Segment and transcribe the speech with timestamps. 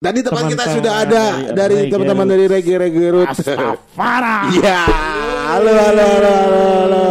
[0.00, 3.36] Dan di tempat Teman kita sudah ada dari teman-teman dari Reggae Reggae Root.
[3.36, 4.48] Astafara.
[4.56, 4.80] Iya.
[5.44, 7.02] Halo, halo, halo, halo, halo.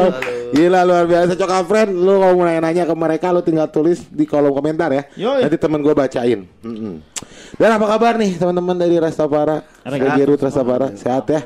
[0.50, 1.38] Gila luar biasa.
[1.38, 5.06] Cokal Friend Lu kalau mau nanya ke mereka Lu tinggal tulis di kolom komentar ya.
[5.22, 5.46] Yoi.
[5.46, 6.50] Nanti temen gue bacain.
[6.66, 7.06] Mm-mm.
[7.62, 11.46] Dan apa kabar nih teman-teman dari Rastafara Reggae Root Rastafara Sehat ya?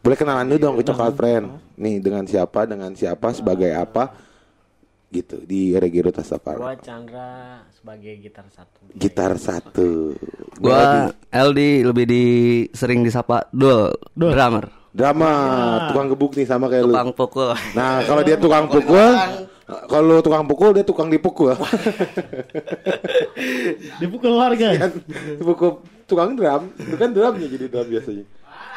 [0.00, 1.44] Boleh kenalan dulu dong ke Cokal Friend.
[1.76, 4.16] Nih dengan siapa Dengan siapa Sebagai apa
[5.12, 8.80] Gitu Di Reggae Root Rastafara Gua Chandra sebagai gitar satu.
[8.96, 10.16] Gitar satu.
[10.56, 12.24] Gua LD lebih di
[12.72, 14.32] sering disapa Dul, Dul.
[14.32, 15.32] drummer, Drama
[15.92, 16.96] Tukang gebuk nih sama kayak lu.
[16.96, 17.52] Tukang pukul.
[17.76, 19.12] Nah kalau dia tukang pukul
[19.88, 21.56] Kalau tukang pukul dia tukang dipukul.
[24.00, 24.68] Dipukul warga.
[24.80, 24.90] kan
[25.40, 26.72] pukul tukang drum.
[26.76, 28.24] Itu kan drumnya jadi drum biasanya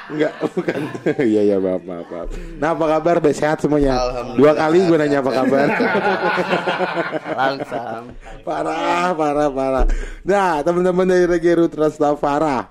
[0.06, 0.82] Enggak, bukan.
[1.32, 2.30] Iya iya maaf maaf maaf.
[2.62, 3.16] Nah apa kabar?
[3.24, 3.98] Baik sehat semuanya.
[4.38, 5.68] Dua kali gue nanya apa kabar.
[7.40, 8.04] Langsam.
[8.46, 9.86] parah parah parah.
[10.22, 12.70] Nah teman-teman dari Reggae Root Rastafara.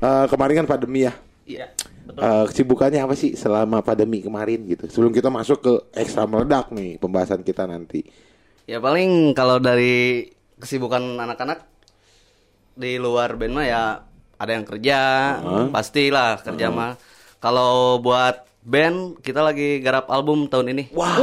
[0.00, 1.14] Eh, kemarin kan pandemi ya.
[1.44, 1.66] Iya.
[2.10, 4.86] Eh, kesibukannya apa sih selama pandemi kemarin gitu?
[4.86, 8.06] Sebelum kita masuk ke ekstra meledak nih pembahasan kita nanti.
[8.70, 10.30] Ya paling kalau dari
[10.62, 11.66] kesibukan anak-anak
[12.78, 13.82] di luar band mah ya
[14.40, 15.00] ada yang kerja,
[15.68, 16.96] pastilah kerja mah.
[17.36, 20.84] Kalau buat band kita lagi garap album tahun ini.
[20.96, 21.20] Wow,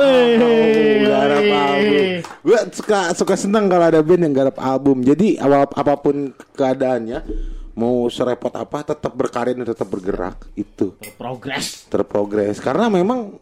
[1.01, 2.21] garap album.
[2.45, 5.01] Gue suka suka seneng kalau ada band yang garap album.
[5.01, 7.25] Jadi awal apa pun keadaannya,
[7.73, 11.89] mau serepot apa, tetap berkarya dan tetap bergerak itu Progres.
[11.89, 12.61] terprogres.
[12.61, 13.37] Karena memang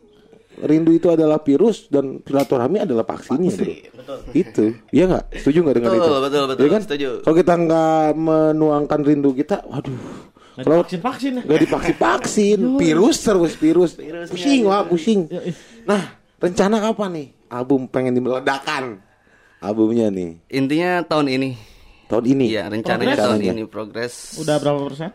[0.58, 3.52] rindu itu adalah virus dan silaturahmi adalah vaksinnya.
[3.52, 3.74] bro.
[4.32, 5.26] Itu, iya nggak?
[5.36, 6.14] Setuju nggak dengan Betul, itu?
[6.22, 6.62] betul, betul.
[6.62, 6.82] Iya kan?
[6.82, 7.08] Setuju.
[7.22, 9.96] Kalau kita nggak menuangkan rindu kita, waduh.
[10.56, 11.42] Nggak Kalau vaksin vaksin ya.
[11.44, 13.92] Gak divaksin vaksin, virus terus virus,
[14.26, 15.28] pusing wah pusing.
[15.28, 15.56] Ya, ih.
[15.84, 16.02] Nah
[16.36, 19.00] rencana kapan nih album pengen dimeledakan
[19.58, 21.50] albumnya nih Intinya tahun ini.
[22.06, 22.46] tahun ini.
[22.48, 23.26] Iya, rencananya Progres.
[23.26, 24.14] tahun ini progres.
[24.38, 25.10] Udah berapa persen?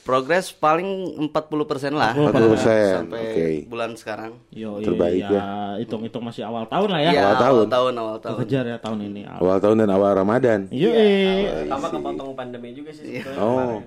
[0.00, 0.88] Progres paling
[1.22, 1.30] 40%
[1.92, 2.12] lah.
[2.12, 3.46] 40%, Sampai oke.
[3.68, 4.32] bulan sekarang.
[4.48, 5.76] Yo, Terbaik ya.
[5.76, 7.10] Hitung-hitung masih awal tahun lah ya.
[7.10, 7.64] Iya, Awal tahun.
[7.68, 8.38] tahun, awal tahun.
[8.40, 9.20] Kejar ya tahun ini.
[9.28, 10.60] Awal tahun dan awal Ramadan.
[10.68, 11.64] Yo, Iya.
[11.64, 13.38] Pertama kepotong pandemi juga sih sebetulnya.
[13.38, 13.78] Oh,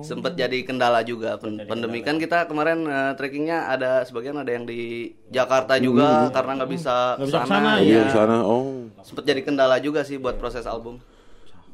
[0.00, 4.64] Sempet jadi kendala juga pen- pandemi kan kita kemarin eh, trekkingnya ada sebagian ada yang
[4.64, 7.78] di Jakarta juga karena nggak bisa Nggak bisa Hmm.
[7.78, 8.02] iya iya.
[8.08, 8.40] sana.
[8.40, 10.98] Oh, Sempet jadi kendala juga sih buat proses album.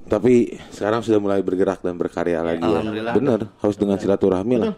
[0.05, 2.61] Tapi sekarang sudah mulai bergerak dan berkarya lagi.
[2.61, 2.81] ya.
[2.81, 3.15] Alhamdulillah.
[3.17, 4.75] Bener, harus dengan silaturahmi lah.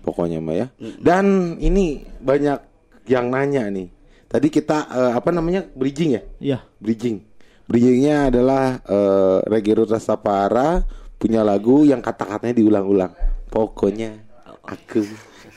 [0.00, 0.66] Pokoknya mbak ya.
[0.98, 2.58] Dan ini banyak
[3.06, 3.88] yang nanya nih.
[4.30, 6.22] Tadi kita eh, apa namanya bridging ya?
[6.38, 6.58] Iya.
[6.78, 7.22] Bridging.
[7.70, 10.82] Bridgingnya adalah eh, Reggae Root Rastafara
[11.20, 13.12] punya lagu yang kata-katanya diulang-ulang.
[13.50, 14.18] Pokoknya
[14.64, 15.04] aku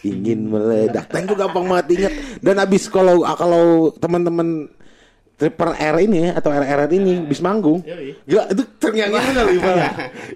[0.04, 1.08] ingin meledak.
[1.10, 2.14] Dan itu gampang banget inget.
[2.44, 4.68] Dan abis kalau kalau teman-teman
[5.44, 7.84] Triple R ini ya, atau RRR ini bis manggung.
[8.24, 9.76] Gila itu terngiang-ngiang kali Pak.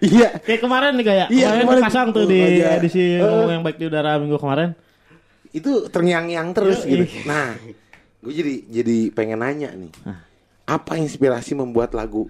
[0.04, 0.30] Iya.
[0.44, 1.84] Kayak kemarin nih kayak Iya, kemarin, kemarin.
[1.88, 2.76] pasang tuh Oh, di iya.
[2.76, 4.76] edisi ngomong yang baik di udara minggu kemarin.
[5.56, 7.08] Itu terngiang-ngiang terus Yoi.
[7.08, 7.24] gitu.
[7.24, 7.56] Nah,
[8.20, 9.96] gue jadi jadi pengen nanya nih.
[10.68, 12.28] Apa inspirasi membuat lagu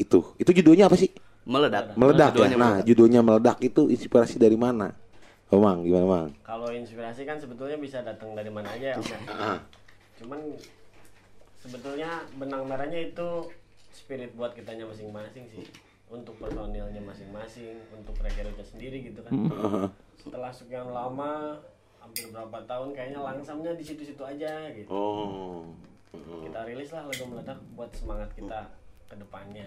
[0.00, 0.24] itu?
[0.40, 1.12] Itu judulnya apa sih?
[1.44, 2.00] Meledak.
[2.00, 2.48] Meledak ya.
[2.48, 4.88] Judulnya Nah, judulnya meledak itu inspirasi dari mana?
[5.52, 6.28] Oh, Mang, gimana, Mang?
[6.40, 9.04] Kalau inspirasi kan sebetulnya bisa datang dari mana aja ya.
[9.04, 9.60] Ya.
[10.16, 10.40] Cuman
[11.66, 13.50] sebetulnya benang merahnya itu
[13.90, 15.66] spirit buat kitanya masing-masing sih.
[16.06, 19.32] Untuk personilnya masing-masing, untuk reggae sendiri gitu kan.
[19.50, 19.90] ah,
[20.22, 21.58] Setelah sekian lama,
[21.98, 24.86] hampir berapa tahun kayaknya langsamnya di situ-situ aja gitu.
[24.86, 25.66] Oh.
[26.16, 28.70] Kita rilis lah lagu meledak buat semangat kita
[29.06, 29.66] ke depannya.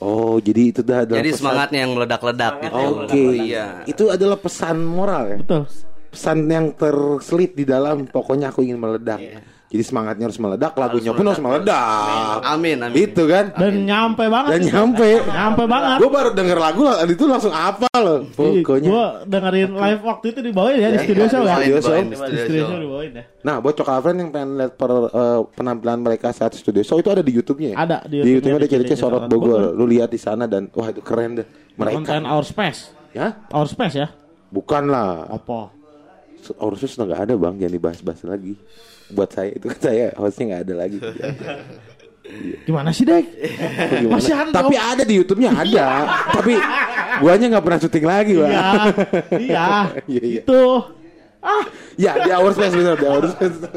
[0.00, 2.80] Oh, jadi itu dah adalah Jadi pesan- semangatnya yang meledak-ledak gitu.
[3.04, 3.24] Oke.
[3.36, 3.66] Iya.
[3.84, 5.38] Itu adalah pesan moral ya.
[5.44, 5.62] Betul.
[6.10, 9.20] Pesan yang terselip di dalam pokoknya aku ingin meledak.
[9.70, 12.42] Jadi semangatnya harus meledak, lagunya pun harus meledak.
[12.42, 13.06] Amin, amin.
[13.06, 13.54] Itu kan?
[13.54, 14.50] Dan nyampe banget.
[14.50, 15.22] Dan nyampe.
[15.22, 15.96] Nyampe banget.
[16.02, 18.26] Gue baru denger lagu itu langsung apa loh.
[18.34, 18.90] Pokoknya.
[18.90, 21.54] Gue dengerin live waktu itu dibawain ya, di studio show ya.
[21.54, 21.94] Studio show.
[21.94, 22.78] Dibawain di Di studio show.
[22.82, 23.24] dibawain ya.
[23.46, 27.06] Nah, buat Cokal Friend yang pengen lihat per- eh, penampilan mereka saat studio show itu
[27.06, 27.76] ada di YouTube-nya ya?
[27.78, 29.70] Ada, di di YouTube-nya, ada di CDC Sorot Bogor.
[29.70, 31.46] Lu lihat di sana dan wah itu keren deh.
[31.78, 32.26] Konten Mereka.
[32.26, 32.90] Our Space.
[33.14, 33.38] Ya?
[33.54, 34.10] Our Space ya.
[34.50, 35.30] Bukan lah.
[35.30, 35.78] Apa?
[36.58, 38.58] Ursus nggak ada bang, jangan dibahas-bahas lagi.
[39.10, 40.98] Buat saya itu kan saya hostnya nggak ada lagi.
[42.62, 43.26] Gimana sih, Dek?
[44.06, 44.16] Gimana?
[44.22, 44.50] Masih ada.
[44.54, 44.90] Tapi Om.
[44.94, 45.86] ada di YouTube-nya ada.
[46.30, 46.54] Tapi
[47.18, 48.32] guanya nggak pernah syuting lagi.
[48.38, 48.46] Iya.
[48.46, 48.62] Iya.
[50.10, 50.40] Iya, iya.
[50.46, 50.62] Itu.
[51.40, 51.64] Ah,
[51.96, 53.58] Ya di Our Space bener di Our Space.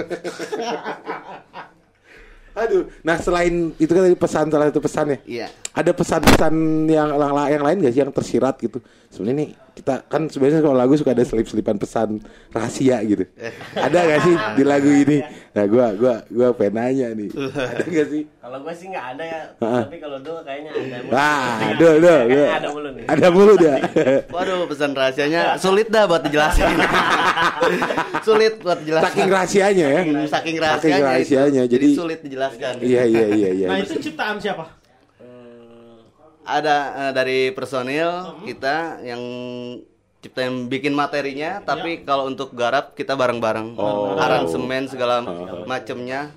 [2.53, 5.17] Aduh, nah selain itu kan tadi pesan salah satu pesan ya.
[5.25, 5.47] Iya.
[5.73, 6.53] Ada pesan-pesan
[6.85, 7.09] yang
[7.49, 8.77] yang lain gak sih yang tersirat gitu?
[9.09, 13.25] Sebenarnya nih kita kan sebenarnya kalau lagu suka ada selip-selipan pesan rahasia gitu.
[13.73, 15.17] ada gak sih di lagu ini?
[15.49, 17.29] Nah, gua gua gua pengen nanya nih.
[17.33, 18.23] Ada gak sih?
[18.37, 21.15] Kalau gue sih nggak ada ya, tapi kalau dulu kayaknya ada mulu.
[21.15, 22.51] Ah, Kayaknya- dul, dul, kayaknya dul.
[22.53, 23.05] ada mulu nih.
[23.07, 23.75] Ada mulu dia.
[24.35, 26.67] Waduh, pesan rahasianya sulit dah buat dijelasin.
[28.27, 29.05] sulit buat dijelasin.
[29.07, 30.01] Saking rahasianya ya.
[30.03, 31.03] Saking Saking rahasianya.
[31.05, 31.63] rahasianya.
[31.65, 32.73] Jadi sulit dijelaskan.
[32.79, 33.67] Iya iya iya iya.
[33.69, 34.82] Nah itu ciptaan siapa?
[36.43, 38.09] Ada eh, dari personil
[38.43, 39.21] kita yang
[40.23, 43.75] cipta yang bikin materinya, tapi kalau untuk garap kita bareng-bareng.
[44.15, 45.19] Aransemen segala
[45.67, 46.31] macemnya.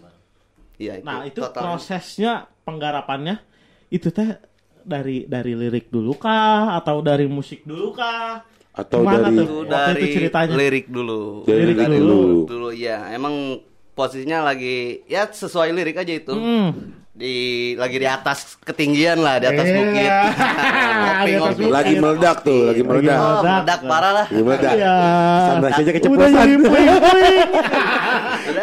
[0.76, 1.06] Iya itu.
[1.06, 1.62] Nah itu total.
[1.72, 2.32] prosesnya
[2.66, 3.40] penggarapannya
[3.88, 4.36] itu teh
[4.84, 8.44] dari dari lirik dulu kah atau dari musik dulu kah?
[8.76, 9.64] Atau Gimana dari- tuh?
[9.64, 10.52] dari itu ceritanya.
[10.52, 11.48] lirik dulu.
[11.48, 12.12] Dari lirik lirik dulu.
[12.12, 12.38] dulu.
[12.44, 13.64] Dulu ya, emang
[13.96, 16.34] posisinya lagi ya sesuai lirik aja itu.
[16.36, 16.70] Hmm.
[17.16, 17.34] Di
[17.80, 19.76] lagi di atas ketinggian lah, di atas Iya.
[19.80, 20.10] bukit.
[21.00, 21.56] Ngopi-ngopi.
[21.64, 21.72] bukit.
[21.72, 23.16] Lagi meledak tuh, lagi meledak.
[23.16, 24.26] Oh, meledak parah lah.
[24.28, 24.72] Lagi meledak.
[24.76, 26.36] Pesan rahasianya Udah keceplosan.
[26.36, 27.40] jadi pling-pling.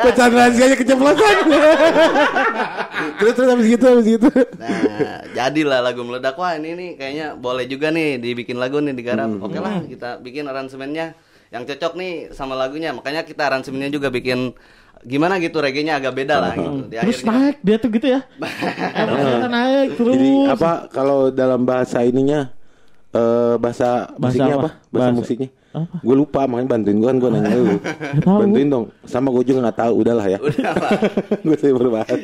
[0.05, 1.35] Pesan rahasianya keceplosan.
[3.17, 4.29] terus terus habis gitu habis gitu.
[4.29, 4.79] Nah,
[5.33, 6.37] jadilah lagu meledak.
[6.37, 9.33] Wah, ini nih kayaknya boleh juga nih dibikin lagu nih digarap.
[9.33, 9.41] Hmm.
[9.41, 11.17] Oke lah, kita bikin aransemennya
[11.49, 12.93] yang cocok nih sama lagunya.
[12.93, 14.53] Makanya kita aransemennya juga bikin
[15.03, 16.77] gimana gitu reggae-nya agak beda lah gitu.
[16.85, 17.33] Di Terus akhirnya.
[17.35, 18.19] naik dia tuh gitu ya.
[18.99, 19.19] Emang
[19.49, 20.13] naik terus.
[20.13, 22.49] Jadi apa kalau dalam bahasa ininya
[23.09, 24.59] eh bahasa, Bahasa musiknya apa?
[24.59, 24.69] apa?
[24.69, 25.49] Bahasa, Bahasa- musiknya.
[25.71, 25.95] apa?
[25.99, 27.75] Gue lupa makanya bantuin gue kan gue nanya lu.
[28.19, 28.85] bantuin dong.
[29.03, 29.93] Sama gue juga nggak tahu.
[29.99, 30.37] Udahlah ya.
[30.39, 30.91] Udah lah.
[31.45, 32.19] gue saya berbahas.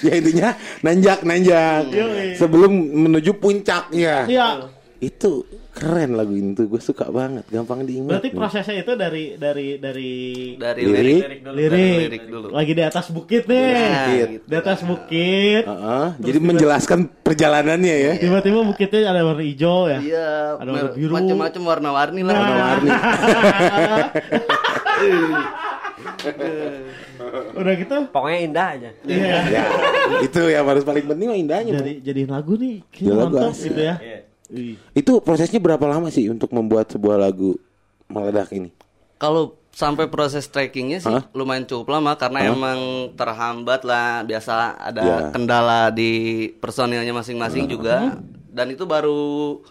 [0.00, 0.48] ya intinya
[0.80, 2.32] nanjak nanjak Yoi.
[2.34, 4.24] sebelum menuju puncaknya.
[4.24, 4.48] Iya.
[4.98, 5.44] Itu
[5.80, 6.68] keren lagu ini tuh.
[6.68, 7.48] Gue suka banget.
[7.48, 8.20] Gampang diingat.
[8.20, 8.36] Berarti nih.
[8.36, 10.10] prosesnya itu dari dari dari
[10.54, 10.92] Dari Lirik.
[10.92, 11.56] lirik, Lirik dulu.
[11.56, 12.46] lirik, dari lirik dulu.
[12.52, 13.72] lagi di atas bukit nih.
[13.72, 14.44] Nah, gitu.
[14.44, 15.62] Di atas bukit.
[15.64, 18.12] Heeh, jadi menjelaskan perjalanannya ya.
[18.18, 19.98] Tiba-tiba bukitnya ada warna hijau ya.
[19.98, 21.12] Iya, Ada warna biru.
[21.16, 22.30] macam-macam warna-warni lah.
[22.30, 22.42] Nah.
[22.44, 22.90] Warna-warni.
[27.52, 27.96] Udah gitu.
[28.10, 28.90] Pokoknya indah aja.
[29.04, 29.36] Iya.
[29.46, 29.62] ya,
[30.20, 31.72] itu yang harus paling penting mah indahnya.
[31.78, 32.76] Jadi jadiin lagu nih.
[33.06, 33.94] Lagu mantap gitu ya.
[33.98, 34.18] Iya.
[34.50, 34.74] Wih.
[34.92, 37.54] Itu prosesnya berapa lama sih untuk membuat sebuah lagu
[38.06, 38.74] meledak ini?
[39.16, 41.30] Kalau sampai proses trackingnya sih Hah?
[41.30, 42.78] lumayan cukup lama karena emang
[43.14, 45.16] terhambat lah biasa ada Ya.
[45.30, 46.10] kendala di
[46.58, 48.18] personilnya masing-masing juga
[48.50, 49.62] dan itu baru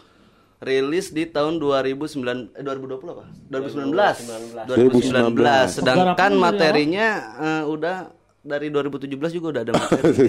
[0.60, 3.26] rilis di tahun 2009 eh 2020 apa?
[3.48, 4.68] 2019.
[4.68, 5.36] 2019.
[5.68, 7.08] Sedangkan Penggarapan dari materinya
[7.40, 7.98] eh, udah
[8.42, 10.28] dari 2017 juga udah ada materi.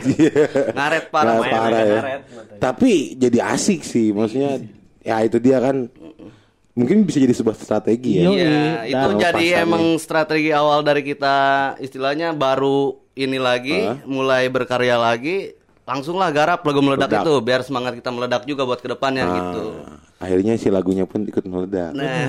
[0.70, 1.32] Ngaret parah.
[1.32, 1.94] Nah, parah ya.
[1.96, 2.22] ngaret.
[2.58, 4.60] Tapi jadi asik sih, maksudnya
[5.00, 5.88] ya itu dia kan
[6.70, 8.30] mungkin bisa jadi sebuah strategi ya.
[8.30, 9.64] Iya, itu dan- jadi Pasannya.
[9.64, 11.36] emang strategi awal dari kita
[11.78, 15.52] istilahnya baru ini lagi, mulai berkarya lagi,
[15.82, 17.22] langsunglah garap lagu meledak Meledak.
[17.22, 19.64] itu biar semangat kita meledak juga buat ke depannya gitu.
[20.20, 21.96] Akhirnya si lagunya pun ikut meledak.
[21.96, 22.28] Nah,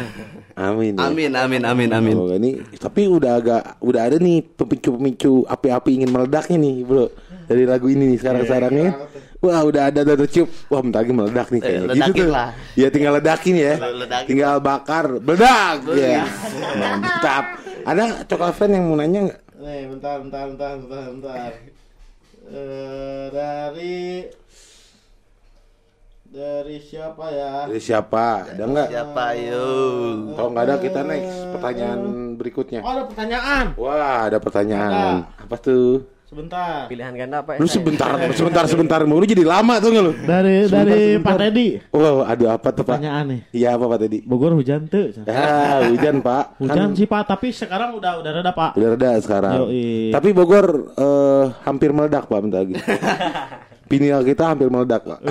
[0.55, 0.95] Amin.
[0.95, 1.11] ya.
[1.11, 2.15] amin amin amin amin.
[2.15, 7.11] Oh, ini tapi udah agak udah ada nih pemicu-pemicu api-api ingin meledaknya nih, Bro.
[7.51, 8.95] Dari lagu ini nih sekarang-sekarangnya.
[9.43, 10.47] Wah, udah ada ada ciup.
[10.71, 11.81] Wah, bentar lagi meledak nih kayaknya.
[11.81, 12.31] Eh, gitu ledakin tuh.
[12.31, 12.49] lah.
[12.79, 13.73] Ya tinggal ledakin ya.
[13.75, 14.27] Ledakin.
[14.31, 15.77] Tinggal bakar, meledak.
[15.91, 16.23] Ya.
[16.79, 17.45] Mantap.
[17.83, 19.39] Ada coklat fan yang mau nanya nggak?
[19.59, 21.51] Nih, bentar, bentar, bentar, bentar, bentar.
[22.51, 23.99] Eh, dari
[26.31, 27.67] dari siapa ya?
[27.67, 28.55] Dari siapa?
[28.55, 28.87] Ada nggak?
[28.87, 30.39] Siapa yuk?
[30.39, 31.99] Kalau nggak ada kita next pertanyaan
[32.39, 32.79] berikutnya.
[32.79, 33.65] Oh, ada pertanyaan.
[33.75, 35.27] Wah, ada pertanyaan.
[35.27, 36.07] Apa tuh?
[36.31, 36.87] Sebentar.
[36.87, 37.59] Pilihan ganda apa?
[37.59, 40.13] Lu sebentar, sebentar, sebentar mulu jadi lama tuh nggak lu?
[40.23, 41.67] Dari dari Pak Teddy.
[41.91, 42.95] Wow, aduh apa tuh Pak?
[42.95, 43.41] Pertanyaan nih.
[43.51, 44.17] Iya apa Pak tadi?
[44.23, 45.11] Bogor hujan tuh.
[45.27, 46.43] Ah, hujan Pak.
[46.63, 48.79] Hujan Kan sih Pak, tapi sekarang udah udah reda Pak.
[48.79, 49.67] udah reda sekarang.
[49.67, 50.15] Yoi.
[50.15, 52.79] Tapi Bogor eh, hampir meledak Pak bentar lagi.
[53.91, 55.19] Pinil kita hampir meledak Pak.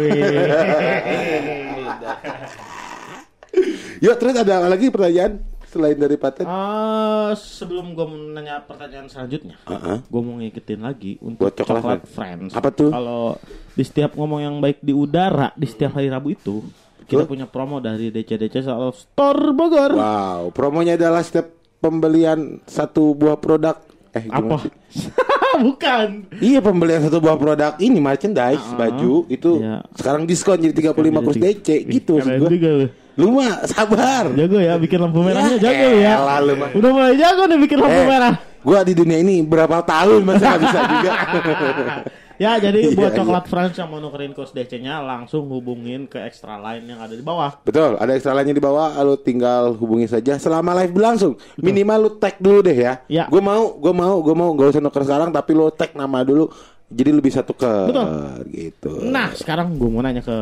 [4.04, 6.44] Yuk terus ada lagi pertanyaan selain dari Paten?
[6.44, 10.02] Eh, sebelum gue nanya pertanyaan selanjutnya, Heeh.
[10.02, 12.52] gue mau ngikutin lagi untuk Buat coklat coklat, Friends.
[12.52, 12.90] Apa tuh?
[12.92, 13.38] Kalau
[13.72, 16.64] di setiap ngomong yang baik di udara di setiap hari Rabu itu,
[17.06, 19.94] kita punya promo dari DC-DC soal Store Bogor.
[19.94, 21.48] Wow, promonya adalah setiap
[21.80, 24.58] pembelian satu buah produk eh gimana Apa?
[25.60, 26.06] Bukan.
[26.36, 29.82] Iya pembelian satu buah produk ini merchandise baju itu Iya.
[29.92, 32.48] sekarang diskon jadi 35 kurus DC gitu maksud gua.
[32.48, 32.86] juga lu.
[33.30, 34.24] Mah sabar.
[34.32, 36.12] Jago ya bikin lampu merahnya Ya jago ya.
[36.16, 36.70] elah lu mah.
[36.72, 38.34] Udah mulai jago nih bikin lampu Eh, merah.
[38.60, 41.12] Gua di dunia ini berapa tahun masa nggak bisa juga.
[42.40, 43.18] Ya jadi Iya, buat iya.
[43.20, 47.20] coklat Friends yang mau nukerin kos DC-nya langsung hubungin ke extra line yang ada di
[47.20, 47.60] bawah.
[47.60, 51.36] Betul, ada ekstra lainnya di bawah, lu tinggal hubungi saja selama live berlangsung.
[51.60, 53.04] Minimal lu tag dulu deh ya.
[53.12, 53.28] Ya.
[53.28, 56.48] Gue mau, gue mau, gue mau, gak usah nuker sekarang, tapi lu tag nama dulu.
[56.90, 58.08] Jadi lu bisa tuker Betul.
[58.50, 58.92] gitu.
[59.06, 60.38] Nah sekarang gue mau nanya ke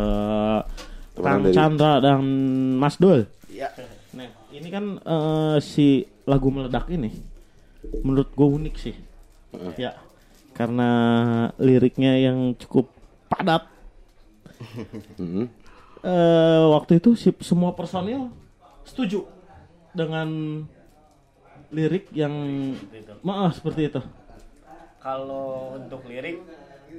[1.18, 2.22] Kang dari Chandra dan
[2.78, 3.26] Mas Dul.
[3.50, 3.68] Ya.
[4.14, 7.10] Nah, ini kan eh, si lagu meledak ini
[8.00, 8.96] menurut gue unik sih.
[9.76, 10.07] Ya.
[10.58, 10.90] Karena
[11.56, 12.90] liriknya yang cukup
[13.30, 13.62] padat.
[15.98, 18.30] Eh, waktu itu si semua personil
[18.82, 19.26] setuju
[19.90, 20.26] dengan
[21.68, 22.32] lirik yang
[23.20, 24.00] maaf seperti itu.
[24.98, 26.42] Kalau untuk lirik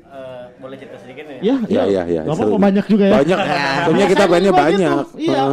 [0.06, 1.28] eh, boleh cerita sedikit.
[1.40, 2.22] Ya, Ya, ya, ya.
[2.24, 2.60] Gak apa-apa Seru.
[2.62, 3.14] banyak juga ya.
[3.20, 3.40] Banyak.
[3.84, 4.56] Soalnya kita begitu.
[4.56, 5.06] banyak.
[5.18, 5.44] Iya.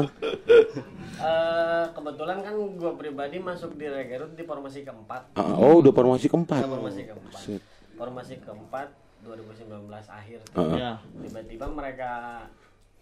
[1.17, 5.35] Eh, kebetulan kan gue pribadi masuk di Regerut di formasi keempat.
[5.35, 6.63] Ah, Oh, udah formasi keempat.
[6.63, 7.41] Formasi keempat.
[7.41, 7.63] Shit.
[7.97, 8.93] Formasi keempat
[9.25, 10.38] 2019 akhir.
[10.53, 10.76] tuh.
[10.76, 11.00] Ya.
[11.21, 12.11] Tiba-tiba mereka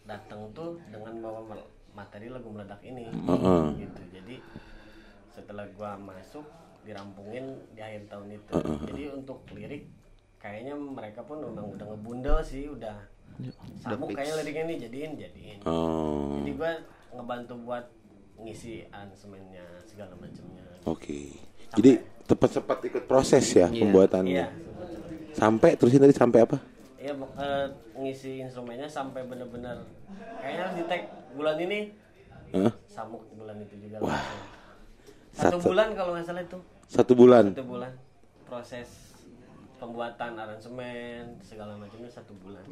[0.06, 1.42] datang tuh dengan bawa
[1.94, 3.10] materi lagu meledak ini.
[3.10, 3.64] Heeh.
[3.82, 4.02] Gitu.
[4.14, 4.36] Jadi
[5.34, 6.46] setelah gua masuk
[6.86, 8.52] dirampungin di akhir tahun itu.
[8.86, 9.88] Jadi untuk lirik
[10.38, 12.94] kayaknya mereka pun memang udah ngebundel sih, udah
[13.80, 15.58] sabuk kayaknya liriknya nih jadiin jadiin.
[15.66, 16.72] Oh, Jadi gua
[17.16, 17.86] ngebantu buat
[18.38, 20.62] ngisi aransemennya segala macamnya.
[20.84, 21.32] Oke.
[21.74, 21.98] Jadi
[22.28, 24.44] cepat-cepat ikut proses ya pembuatannya.
[24.44, 24.46] Iya.
[25.34, 26.56] Sampai terusin tadi sampai apa?
[26.96, 29.84] Iya, eh, ngisi instrumennya sampai bener-bener
[30.40, 31.02] kayaknya harus di tag
[31.34, 31.92] bulan ini
[32.54, 32.72] Hah?
[32.86, 34.00] samuk bulan itu juga.
[34.00, 34.14] Wah.
[34.14, 34.42] langsung.
[35.34, 36.58] Satu Satu- bulan kalau nggak salah itu.
[36.86, 37.44] Satu bulan.
[37.50, 37.92] Satu bulan
[38.46, 38.88] proses
[39.76, 42.62] pembuatan aransemen segala macamnya satu bulan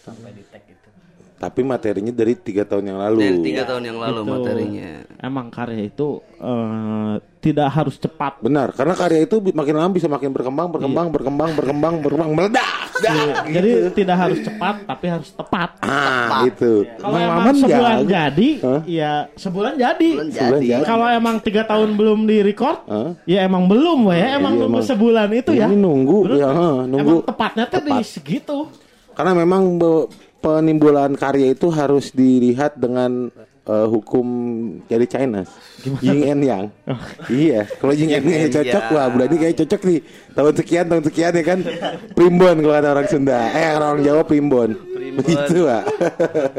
[0.00, 0.88] sampai di tag itu.
[1.36, 3.18] Tapi materinya dari tiga tahun yang lalu.
[3.18, 4.30] Dari tiga tahun yang lalu Gitu.
[4.30, 4.90] materinya.
[5.20, 8.38] Emang karya itu eh, tidak harus cepat.
[8.38, 12.70] Benar, karena karya itu makin lama bisa makin berkembang, berkembang, berkembang, berkembang, berkembang, meledak.
[13.50, 13.88] Jadi gitu.
[13.98, 15.74] tidak harus cepat tapi harus tepat.
[15.82, 16.86] Ah, itu.
[17.02, 18.80] Kalau Mang emang Maman sebulan jadi, Hah?
[18.86, 20.10] ya sebulan jadi.
[20.14, 20.70] Bulan Sebulan jadi.
[20.70, 20.84] jadi.
[20.86, 23.10] Kalau emang tiga tahun belum di record, Hah?
[23.26, 24.90] ya emang belum ya, emang Iya, nunggu emang.
[24.94, 25.66] sebulan itu ya.
[25.66, 27.02] Ini nunggu, ya, ha, nunggu.
[27.02, 28.58] Emang tepatnya tuh di segitu.
[29.18, 29.82] Karena memang
[30.38, 34.26] penimbulan karya itu harus dilihat dengan eh, hukum
[34.90, 35.46] dari China.
[36.02, 36.64] Yin and Yang.
[37.30, 39.98] iya, kalau Yin and Yang cocok, wah ini kayak cocok nih.
[40.34, 41.58] Tahun sekian, tahun sekian ya kan.
[42.14, 43.38] Primbon kalau kata orang Sunda.
[43.54, 44.70] Eh, orang Jawa primbon.
[45.12, 45.84] Begitu, Pak.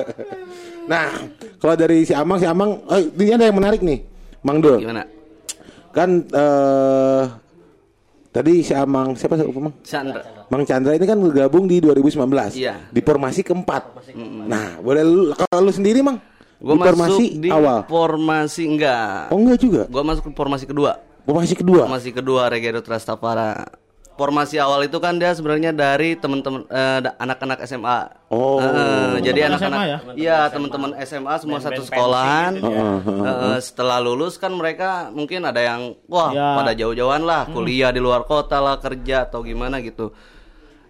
[0.91, 1.09] nah,
[1.57, 3.99] kalau dari si Amang, si Amang, oh, ini ada yang menarik nih.
[4.43, 4.83] Mang Dul.
[4.83, 5.07] Gimana?
[5.93, 7.23] Kan eh
[8.33, 9.73] tadi si Amang siapa sih Mang?
[9.85, 10.21] Chandra.
[10.51, 12.75] Mang Chandra ini kan bergabung di 2019 Iya.
[12.91, 14.11] di formasi keempat.
[14.49, 16.19] Nah, boleh lu kalau lu sendiri Mang?
[16.63, 17.79] Gue di masuk formasi di awal.
[17.85, 19.27] formasi enggak.
[19.29, 19.81] Oh enggak juga.
[19.85, 20.91] Gue masuk ke formasi kedua.
[21.21, 21.83] Formasi kedua.
[21.83, 23.67] Formasi kedua Regerut Rastafara.
[24.13, 27.99] Formasi awal itu kan dia sebenarnya dari teman-teman eh, da- anak-anak SMA.
[28.29, 28.61] Oh.
[28.61, 29.97] Eh, jadi Teman-teman anak-anak SMA ya?
[30.15, 32.51] Iya, teman-teman SMA semua satu pensi sekolahan.
[32.53, 32.83] gitu ya.
[33.49, 36.53] Eh, setelah lulus kan mereka mungkin ada yang wah Ya.
[36.53, 40.13] pada jauh-jauhan lah, kuliah di luar kota lah, kerja atau gimana gitu.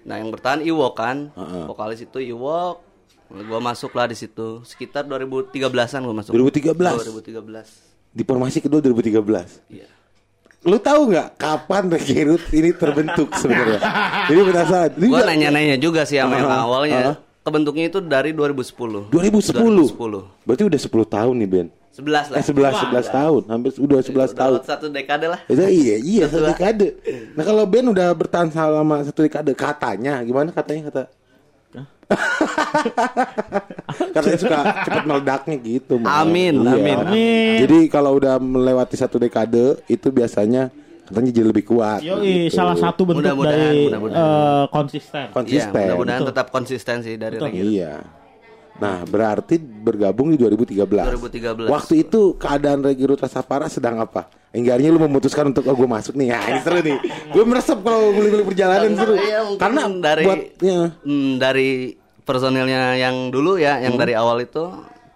[0.04, 1.32] Nah, yang bertahan Iwok kan.
[1.66, 2.93] Vokalis itu Iwok.
[3.30, 4.62] Gua masuk lah di situ.
[4.62, 6.32] Sekitar 2013-an gua masuk.
[6.32, 6.74] 2013.
[6.74, 8.14] 2013.
[8.14, 9.64] Di formasi kedua 2013.
[9.68, 9.88] Iya.
[10.64, 13.80] Lu tahu nggak kapan Regerut ini terbentuk sebenarnya?
[14.32, 14.92] Jadi penasaran.
[14.96, 17.00] Ini Gua nanya-nanya juga sih sama yang Ah, awalnya.
[17.04, 17.18] ah.
[17.44, 19.12] Kebentuknya itu dari 2010.
[19.12, 19.92] 2010.
[19.92, 20.48] 2010.
[20.48, 21.68] Berarti udah 10 tahun nih Ben.
[21.94, 22.38] 11 lah.
[22.40, 24.58] Eh 11 11 tahun, hampir udah 11 Udah tahun.
[24.64, 25.40] Satu dekade lah.
[25.46, 26.50] Itu iya, iya satu Betul.
[26.50, 26.88] dekade.
[27.36, 31.04] Nah kalau Ben udah bertahan selama satu dekade, katanya gimana katanya kata?
[34.14, 35.94] Katanya suka cepat meledaknya gitu.
[36.02, 36.72] Amin, Iya.
[36.74, 36.98] amin.
[37.04, 37.56] Amin.
[37.62, 40.70] Jadi kalau udah melewati satu dekade itu biasanya
[41.04, 42.00] katanya jadi lebih kuat.
[42.02, 42.56] Yoi, gitu.
[42.56, 44.24] salah satu bentuk Mudah-mudahan, dari mudah-mudahan.
[44.24, 45.26] eh, konsisten.
[45.30, 45.82] Konsisten.
[45.84, 47.70] mudah-mudahan tetap konsisten sih dari Regerut.
[47.70, 47.94] Iya.
[48.82, 51.14] Nah, berarti bergabung di 2013.
[51.14, 51.70] 2013.
[51.70, 54.26] Waktu itu keadaan Regirut Rastafara sedang apa?
[54.54, 56.34] Enggaknya lu memutuskan untuk oh, gue masuk nih.
[56.34, 56.98] Ya, ini seru nih.
[57.34, 59.16] gue meresep kalau beli-beli perjalanan seru.
[59.18, 60.80] Mungkin Karena dari buat ya.
[61.06, 61.70] hmm, dari
[62.24, 64.64] personilnya yang dulu ya, yang dari awal itu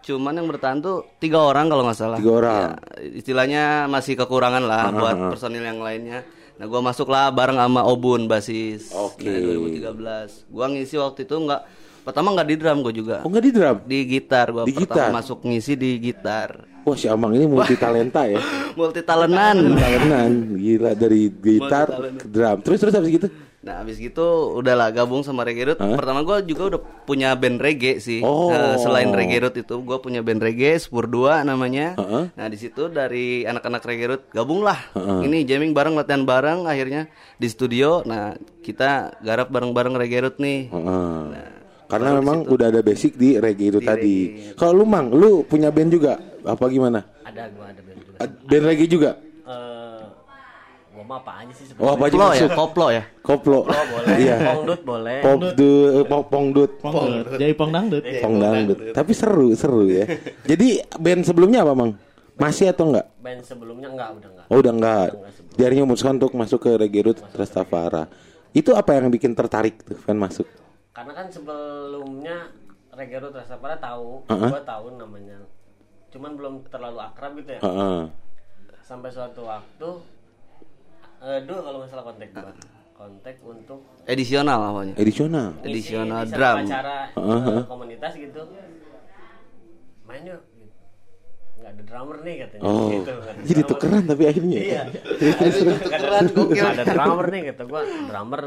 [0.08, 2.18] cuman yang bertahan tuh tiga orang kalau nggak salah.
[2.18, 2.56] Tiga orang.
[2.56, 2.72] Ya,
[3.20, 6.24] istilahnya masih kekurangan lah buat personil yang lainnya.
[6.58, 8.90] Nah, gua masuk lah bareng sama Obun basis.
[8.90, 9.30] Oke.
[9.30, 10.50] Nah, 2013.
[10.50, 11.62] Gua ngisi waktu itu nggak
[12.08, 13.16] pertama nggak di drum gua juga.
[13.22, 13.78] Oh, enggak di drum.
[13.84, 15.10] Di gitar gua Di pertama gitar?
[15.12, 16.50] masuk ngisi di gitar.
[16.88, 18.40] Wah, si Amang ini multi talenta ya.
[18.80, 19.76] Multi talentan.
[19.76, 22.64] Talentan, gila dari gitar ke drum.
[22.64, 23.28] Terus terus habis gitu.
[23.68, 25.84] Nah, habis gitu udahlah gabung sama Reggae Root.
[25.84, 28.24] Pertama gua juga udah punya band reggae sih.
[28.24, 28.48] Oh.
[28.48, 32.00] Eh, selain Reggae Root itu gua punya band reggae Spur 2 namanya.
[32.00, 32.32] Heeh.
[32.32, 34.80] Nah, di situ dari anak-anak Reggae Root gabunglah.
[34.96, 38.08] Ini jamming bareng, latihan bareng akhirnya di studio.
[38.08, 40.72] Nah, kita garap bareng-bareng Reggae Root nih.
[40.72, 41.67] Heeh.
[41.88, 44.18] Karena memang udah ada basic di reggae itu tadi.
[44.54, 47.00] Kalau lu Mang, lu punya band juga apa gimana?
[47.24, 48.18] Ada gua ada band juga.
[48.44, 49.12] Band reggae juga.
[49.48, 50.02] Eh,
[50.92, 53.04] gua mah apa aja sih Oh, apa aja Koplo ya, koplo ya.
[53.22, 53.60] Koplo.
[53.64, 54.36] boleh Iya.
[54.46, 55.72] pongdut boleh Popdu,
[56.04, 56.72] pong pongdut.
[56.78, 57.26] Pongdut.
[57.34, 58.04] Jadi pong dangdut.
[58.20, 58.78] Pong dangdut.
[58.92, 60.06] Tapi seru, seru ya.
[60.50, 61.96] Jadi band sebelumnya apa, Mang?
[62.36, 63.08] Masih atau enggak?
[63.18, 65.08] band sebelumnya enggak udah enggak Oh, udah enggak.
[65.56, 68.06] Dia akhirnya memutuskan untuk masuk ke Reggae Roots Rastafara.
[68.52, 70.46] Itu apa yang bikin tertarik tuh fan masuk?
[70.98, 72.50] Karena kan sebelumnya
[72.90, 74.50] Reggae Root Rastafari tahu Uh-uh.
[74.50, 75.38] gua tahu namanya
[76.10, 78.02] cuman belum terlalu akrab gitu ya Heeh.
[78.82, 79.90] sampai suatu waktu
[81.20, 82.50] eh dulu kalau nggak salah kontak gua
[82.94, 84.96] kontak untuk Edisional awalnya.
[84.96, 85.54] Edisional.
[85.62, 86.66] Edisional drum.
[86.66, 87.46] acara Uh-huh.
[87.54, 88.42] eh, komunitas gitu
[90.04, 90.42] main yuk
[91.58, 92.90] nggak ada drummer nih katanya Oh.
[92.92, 93.14] gitu
[93.44, 93.70] Jadi drummer.
[93.70, 94.58] tukeran tapi akhirnya.
[94.60, 96.56] iya Tukeran, gokil.
[96.56, 98.42] nggak ada drummer nih kata gua drummer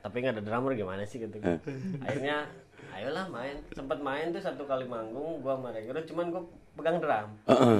[0.00, 1.58] tapi nggak ada drummer gimana sih gitu Eh.
[2.00, 2.48] akhirnya
[2.90, 6.42] ayolah main sempat main tuh satu kali manggung gua sama Regero cuman gua
[6.74, 7.78] pegang drum Heeh.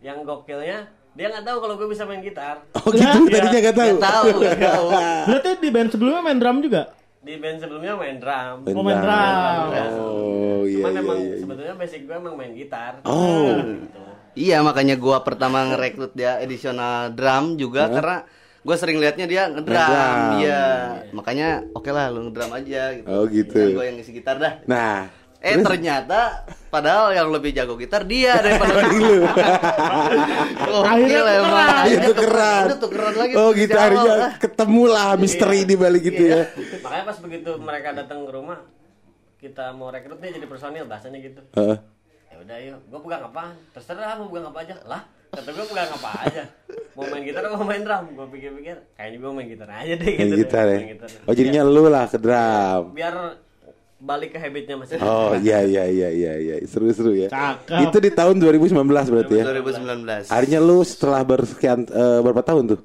[0.00, 3.86] yang gokilnya dia nggak tahu kalau gue bisa main gitar Oh gitu tadinya enggak tahu.
[3.94, 4.86] Nggak tahu, nggak tahu.
[5.30, 6.82] Berarti di band sebelumnya main drum juga?
[7.22, 9.64] di band sebelumnya main drum Oh, main drum.
[9.94, 10.76] Oh iya.
[10.76, 11.36] cuman iya, emang iya.
[11.38, 13.46] sebetulnya basic gue emang main gitar Oh.
[13.54, 14.02] gitu.
[14.34, 18.26] Iya makanya gua pertama ngerekrut dia edisional drum juga karena
[18.64, 19.76] gue sering liatnya dia ngedrum.
[19.76, 20.40] Ngedrum.
[20.40, 20.64] Iya.
[21.12, 23.06] Makanya oke lah lu ngedrum aja gitu.
[23.06, 23.60] Oh, gitu.
[23.76, 24.64] gue yang ngisi gitar dah.
[24.64, 25.12] Nah,
[25.44, 29.28] Eh ternyata padahal yang lebih jago gitar dia daripada lu.
[30.72, 31.84] oh, Akhirnya emang.
[32.00, 32.64] tukeran.
[32.64, 33.32] itu tukeran lagi.
[33.36, 34.30] Oh gitu akhirnya ah.
[34.40, 36.48] ketemu lah misteri di balik gitu ya.
[36.80, 38.64] makanya pas begitu mereka datang ke rumah
[39.36, 41.76] kita mau rekrut nih jadi personil bahasanya gitu Heeh.
[42.32, 45.02] ya udah yuk gue pegang apa terserah mau pegang apa aja lah
[45.34, 46.42] kata gue pegang apa aja
[46.92, 50.22] mau main gitar mau main drum gue pikir-pikir kayaknya gue main gitar aja deh Main
[50.24, 50.70] gitu gitar deh.
[50.70, 50.78] ya.
[50.78, 51.08] Main gitar.
[51.22, 52.82] Oh jadinya lu lah ke drum.
[52.92, 53.14] biar
[53.96, 57.28] balik ke habitnya masih Oh iya iya iya iya iya seru-seru ya.
[57.28, 57.88] Cakep.
[57.88, 59.44] Itu di tahun 2019 berarti ya.
[59.48, 60.28] 2019.
[60.28, 62.80] Akhirnya lu setelah bersekian eh, berapa tahun tuh?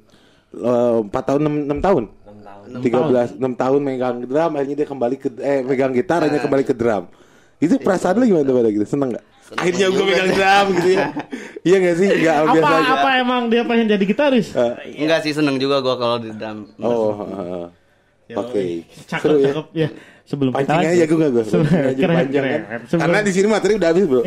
[0.55, 2.03] Eh, Empat tahun enam enam tahun.
[2.07, 6.23] 6 tahun Tiga belas enam tahun megang drum akhirnya dia kembali ke eh megang gitar
[6.23, 7.11] akhirnya kembali ke drum.
[7.59, 8.85] Itu perasaan lu gimana tuh pada gitu?
[8.87, 9.25] Seneng gak?
[9.49, 11.05] Akhirnya gue megang drum gitu ya.
[11.67, 12.07] iya gak sih?
[12.11, 12.91] Enggak Apa biasa aja.
[12.95, 14.47] apa emang dia pengen jadi gitaris?
[14.85, 16.69] Enggak sih seneng juga gua kalau di drum.
[16.77, 17.65] Oh, heeh.
[18.31, 18.85] Oke.
[19.07, 19.45] Cakep Seru ya.
[19.49, 19.89] cakep ya.
[20.21, 21.43] Sebelum kita Pancing aja jago gak gue?
[21.43, 22.61] Sebelum- keren, panjang keren.
[22.61, 22.79] kan?
[22.85, 24.21] Sebelum- Karena di sini materi udah habis bro.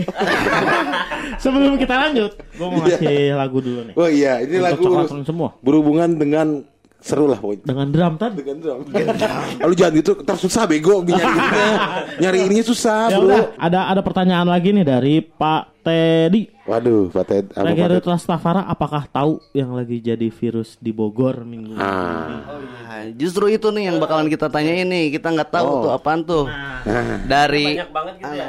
[1.43, 3.95] sebelum kita lanjut, gue mau ngasih lagu dulu nih.
[3.95, 5.49] Oh iya, ini Untuk lagu semua.
[5.63, 6.67] berhubungan dengan
[7.03, 7.65] seru lah pokoknya.
[7.65, 8.35] Dengan drum tadi.
[8.39, 8.81] Dengan drum.
[9.63, 11.67] Lalu jangan gitu, ntar susah bego nyari ininya.
[12.17, 13.27] nyari ininya susah Ya bro.
[13.27, 16.43] udah, ada ada pertanyaan lagi nih dari Pak Teddy.
[16.63, 18.05] Waduh, Pak Ted, apa Pak Reggae Ted?
[18.07, 21.83] Rastafara apakah tahu yang lagi jadi virus di Bogor minggu ini?
[21.83, 22.47] Ah,
[22.85, 25.11] Nah, justru itu nih yang bakalan kita tanya ini.
[25.11, 25.83] Kita nggak tahu Oh.
[25.83, 26.47] tuh apaan tuh.
[26.47, 28.49] nah, Dari banyak banget gitu ya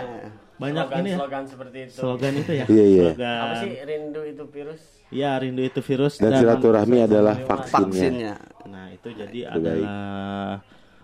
[0.54, 1.18] Banyak slogan, ini ya.
[1.18, 2.66] slogan seperti itu Slogan itu ya.
[2.68, 3.08] Iya, iya.
[3.10, 3.39] Slogan.
[3.42, 7.86] apa sih rindu itu virus Ya, rindu itu virus dan silaturahmi adalah vaksinnya.
[7.86, 8.34] vaksinnya.
[8.66, 9.84] Nah, itu jadi Itu baik.
[9.84, 10.63] adalah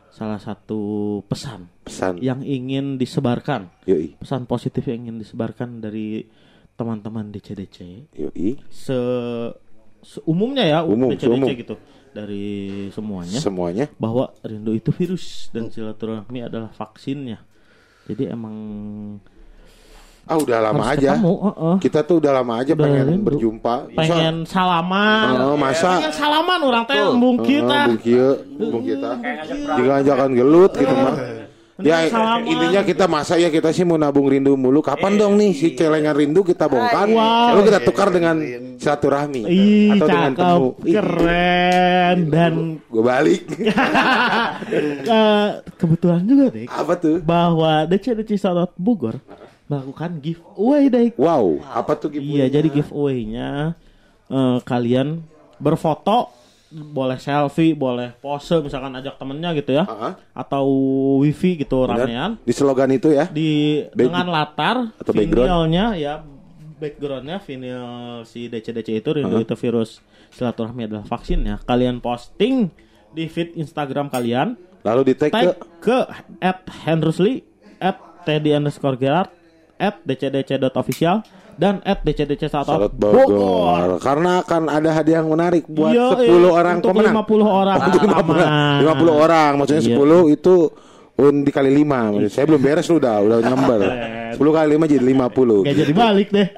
[0.10, 0.82] salah satu
[1.24, 2.18] pesan Pesan.
[2.18, 3.70] yang ingin disebarkan.
[3.86, 6.26] Yoi, Pesan positif yang ingin disebarkan dari
[6.74, 7.78] teman-teman DCDC
[8.16, 8.56] yoi.
[8.68, 8.96] se
[10.00, 11.48] seumumnya ya Umum, DCDC seumum.
[11.52, 11.76] gitu
[12.10, 12.46] dari
[12.90, 13.86] semuanya Semuanya.
[13.96, 17.44] bahwa rindu itu virus dan silaturahmi adalah vaksinnya.
[18.08, 18.56] Jadi emang
[20.30, 21.18] Ah udah lama harus aja.
[21.18, 21.76] ketemu, heeh.
[21.82, 23.26] Kita tuh udah lama aja Udah pengen rindu.
[23.26, 23.76] berjumpa.
[23.98, 25.26] pengen salaman.
[25.42, 25.98] Oh, masa?
[25.98, 27.80] Pengen salaman orang teh embung kita.
[27.89, 29.12] Bung Kieu, Bung kita.
[29.74, 31.18] Juga ajakan gelut gitu mah.
[31.80, 32.44] Ya salaman.
[32.46, 34.86] intinya kita masa ya kita sih mau nabung rindu mulu.
[34.86, 37.08] Kapan dong nih si celengan rindu kita bongkar?
[37.10, 37.56] Wow.
[37.56, 38.36] Lalu kita tukar dengan
[38.76, 40.70] silaturahmi Ih, atau dengan cakep, temu.
[40.84, 42.54] Ih, keren dan
[42.86, 43.42] Gue balik.
[45.10, 47.18] eh, kebetulan juga deh Apa tuh?
[47.24, 49.18] bahwa DCDC Salot Bogor
[49.70, 51.08] melakukan giveaway deh.
[51.16, 52.26] Wow, apa tuh gitu?
[52.26, 53.78] Iya, jadi giveaway-nya
[54.28, 55.22] eh, kalian
[55.56, 56.34] berfoto,
[56.70, 60.66] boleh selfie, boleh pose, misalkan ajak temennya gitu ya, Ah, atau
[61.18, 62.06] wifi gitu benar.
[62.06, 62.32] ramean.
[62.40, 63.26] Di slogan itu ya.
[63.26, 66.22] di Back- dengan latar atau vinilnya ya
[66.80, 67.84] backgroundnya vinil
[68.24, 72.72] si DCDC itu rindu itu virus silaturahmi adalah vaksinnya kalian posting
[73.10, 74.56] di feed Instagram kalian.
[74.80, 75.52] Lalu di tag ke?
[75.82, 75.98] Ke
[76.40, 77.44] at Henrusli
[77.78, 79.28] at Teddy underscore Gerard
[79.80, 81.24] at dcdc.official
[81.56, 84.00] dan at dcdc Salat Bogor.
[84.00, 87.15] Karena akan ada hadiah yang menarik buat Iya, 10 iya, orang untuk pemenang.
[87.24, 88.44] 50 orang Untuk 50, pertama.
[88.80, 89.96] 50 orang, maksudnya Iya.
[89.96, 90.56] 10 itu
[91.15, 92.00] un dikali 5.
[92.12, 93.80] Maksudnya Saya belum beres lu udah, udah nyamber.
[94.36, 95.58] 10 kali 5 jadi 50.
[95.68, 96.48] Gak jadi balik deh.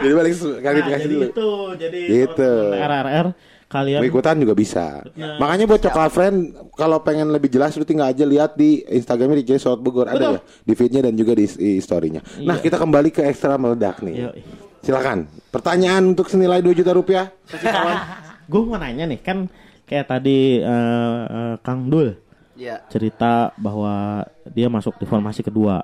[0.00, 0.32] Jadi balik
[0.64, 1.28] kali Nah, dikasih jadi dulu.
[1.28, 2.52] itu, jadi Gitu.
[2.72, 3.26] RRR
[3.70, 4.98] kalian Mau ikutan juga bisa.
[5.14, 5.38] Nah.
[5.38, 6.36] Makanya buat coklat friend
[6.74, 10.36] kalau pengen lebih jelas lu tinggal aja lihat di Instagramnya di J South Bogor ada
[10.36, 12.18] ya di feednya dan juga di, di storynya.
[12.42, 12.64] Nah Iya.
[12.66, 14.26] kita kembali ke ekstra meledak nih.
[14.26, 14.42] Yoi.
[14.82, 15.30] Silakan.
[15.54, 17.30] Pertanyaan untuk senilai 2 juta rupiah.
[18.50, 19.46] Gue mau nanya nih kan
[19.86, 22.10] kayak tadi eh, eh, Kang Dul
[22.58, 22.84] Iya.
[22.90, 25.80] cerita bahwa dia masuk di formasi kedua.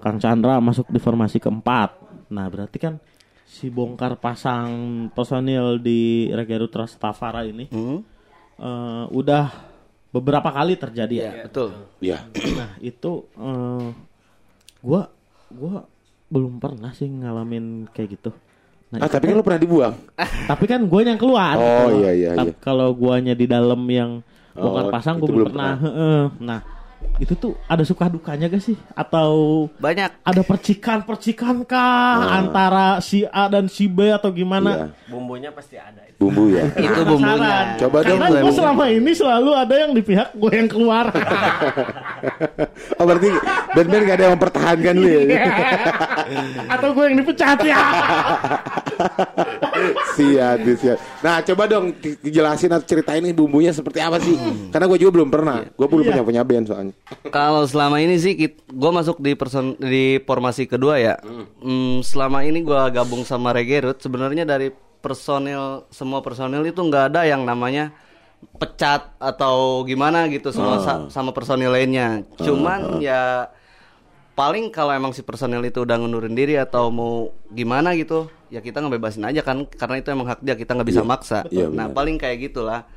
[0.00, 2.00] Kang Chandra masuk di formasi keempat.
[2.32, 2.96] Nah, berarti kan
[3.50, 4.70] si bongkar pasang
[5.10, 7.98] personil di Regarut Rastafara ini Hmm?
[8.62, 9.50] eh, udah
[10.10, 11.32] beberapa kali terjadi ya.
[11.50, 11.70] Betul.
[11.98, 12.30] Ya.
[12.54, 13.86] Nah, itu eh,
[14.78, 15.10] gua
[15.50, 15.82] gua
[16.30, 18.30] belum pernah sih ngalamin kayak gitu.
[18.90, 19.94] Nah, Ah, tapi kan lu pernah dibuang.
[20.50, 21.54] tapi kan gue yang keluar.
[21.58, 22.58] Oh, iya, iya, tapi iya.
[22.58, 24.22] Kalau guanya di dalam yang
[24.54, 25.74] bongkar Oh, pasang gue itu belum pernah.
[25.78, 26.22] Heeh.
[26.42, 26.60] Nah,
[27.16, 28.76] itu tuh ada suka dukanya gak sih?
[28.92, 30.24] Atau Banyak.
[30.24, 34.34] ada percikan-percikan kah antara si A dan si B atau Iya.
[34.34, 34.70] gimana?
[35.04, 36.16] Bumbunya pasti ada itu.
[36.16, 36.64] Bumbu ya.
[36.80, 37.76] Itu bumbunya.
[37.76, 38.16] Coba dong.
[38.16, 41.04] Karena gue selama ini selalu ada yang di pihak gue yang keluar.
[42.96, 43.28] Oh berarti
[43.72, 45.20] band-band gak ada yang mempertahankan lu ya?
[46.68, 47.80] atau gue yang dipecat ya.
[50.14, 50.96] siap, siap.
[51.20, 54.34] Nah coba dong di- dijelasin atau ceritain nih bumbunya seperti apa sih?
[54.68, 55.64] Karena gue juga belum pernah.
[55.70, 56.10] Gue belum Iya.
[56.12, 56.89] punya punya band soalnya.
[57.28, 61.14] Kalau selama ini sih gue masuk di person di formasi kedua ya.
[61.60, 67.24] Hmm, selama ini gue gabung sama Regerut sebenarnya dari personil semua personil itu nggak ada
[67.24, 67.92] yang namanya
[68.56, 72.24] pecat atau gimana gitu semua sa- sama personil lainnya.
[72.40, 73.48] Cuman ya
[74.32, 78.80] paling kalau emang si personil itu udah ngundurin diri atau mau gimana gitu ya kita
[78.80, 81.44] ngebebasin aja kan karena itu emang hak dia kita nggak bisa maksa.
[81.52, 82.88] Iya, nah paling kayak gitulah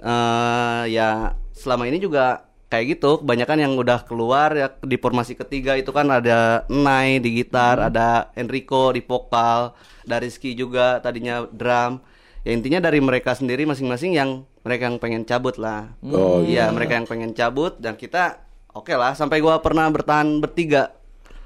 [0.00, 5.74] eh ya selama ini juga kayak gitu kebanyakan yang udah keluar ya di formasi ketiga
[5.74, 9.74] itu kan ada Nai di gitar ada Enrico di vokal
[10.06, 12.00] ada Rizky juga tadinya drum.
[12.40, 15.92] Ya intinya dari mereka sendiri masing-masing yang mereka yang pengen cabut lah.
[16.00, 18.40] Oh, iya mereka yang pengen cabut dan kita
[18.72, 20.94] oke lah sampai gua pernah bertahan bertiga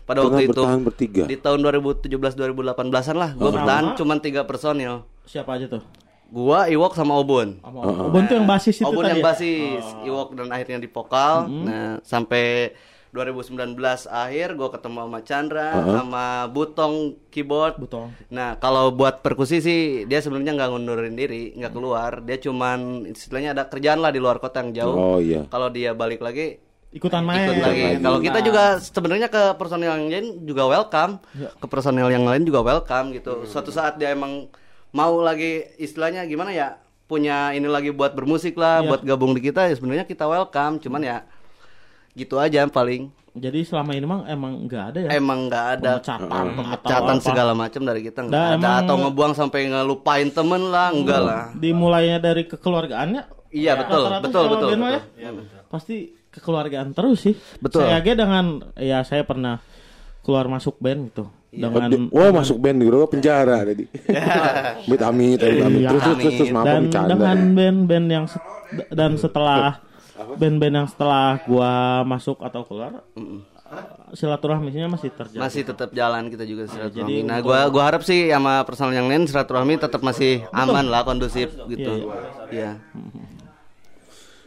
[0.06, 0.52] pada Pernah waktu itu.
[0.54, 1.24] bertahan bertiga?
[1.26, 5.02] di tahun 2017 2018an lah gua bertahan cuman tiga personil.
[5.26, 6.03] Siapa aja tuh?
[6.34, 9.10] Gua Iwok sama Obon Sama Obon tuh yang basis itu Obon tadi.
[9.14, 9.26] yang ya?
[9.30, 11.46] basis, Iwok dan akhirnya di vokal.
[11.46, 12.74] Nah, sampai
[13.14, 13.78] 2019
[14.10, 17.78] akhir gue ketemu sama Chandra, sama Butong keyboard.
[17.78, 18.10] Butong.
[18.26, 22.18] Nah, kalau buat perkusi sih dia sebenarnya nggak ngundurin diri, nggak keluar.
[22.26, 24.96] Dia cuman istilahnya ada kerjaan lah di luar kota yang jauh.
[24.98, 25.46] Oh iya.
[25.46, 26.58] Kalau dia balik lagi
[26.94, 27.50] Ikutan main.
[27.50, 27.82] ikut lagi.
[27.82, 28.02] lagi.
[28.02, 32.66] Kalau kita juga sebenarnya ke personil yang lain juga welcome, ke personil yang lain juga
[32.66, 33.46] welcome gitu.
[33.46, 34.46] Suatu saat dia emang
[34.94, 38.88] mau lagi istilahnya gimana ya punya ini lagi buat bermusik lah, Iya.
[38.88, 40.78] buat gabung di kita ya sebenarnya kita welcome.
[40.78, 41.26] Cuman ya
[42.14, 43.10] gitu aja paling.
[43.34, 45.08] Jadi selama ini emang emang nggak ada ya.
[45.12, 49.60] Emang nggak ada Pemecatan pemecatan segala macam dari kita nggak ada emang- atau ngebuang sampai
[49.66, 51.42] ngelupain temen lah, enggak lah.
[51.52, 53.22] Dimulainya dari kekeluargaannya.
[53.50, 55.18] Iya, betul, Rata-rata betul, kalau betul, band mah betul.
[55.18, 55.30] ya,
[55.66, 55.96] Pasti
[56.30, 57.34] kekeluargaan terus sih.
[57.58, 57.86] Betul.
[57.86, 59.58] Saya aja dengan ya saya pernah
[60.24, 61.24] keluar masuk band gitu.
[61.52, 61.68] Iya.
[61.70, 63.84] Dengan Wah masuk band di Grogol penjara tadi.
[64.88, 65.80] Amit amit, amit.
[65.84, 65.88] Iya.
[65.92, 67.10] Terus terus terus, maaf dan bercanda.
[67.12, 68.48] dengan band-band yang set-
[68.90, 69.84] dan setelah
[70.34, 73.04] band-band yang setelah gua masuk atau keluar
[74.14, 75.42] silaturahminya masih terjadi.
[75.42, 77.02] masih tetap jalan kita juga silaturahmi.
[77.02, 81.02] jadi Nah, gua gua harap sih sama personal yang lain silaturahmi tetap masih aman lah,
[81.02, 82.10] kondusif gitu.
[82.50, 82.78] Iya.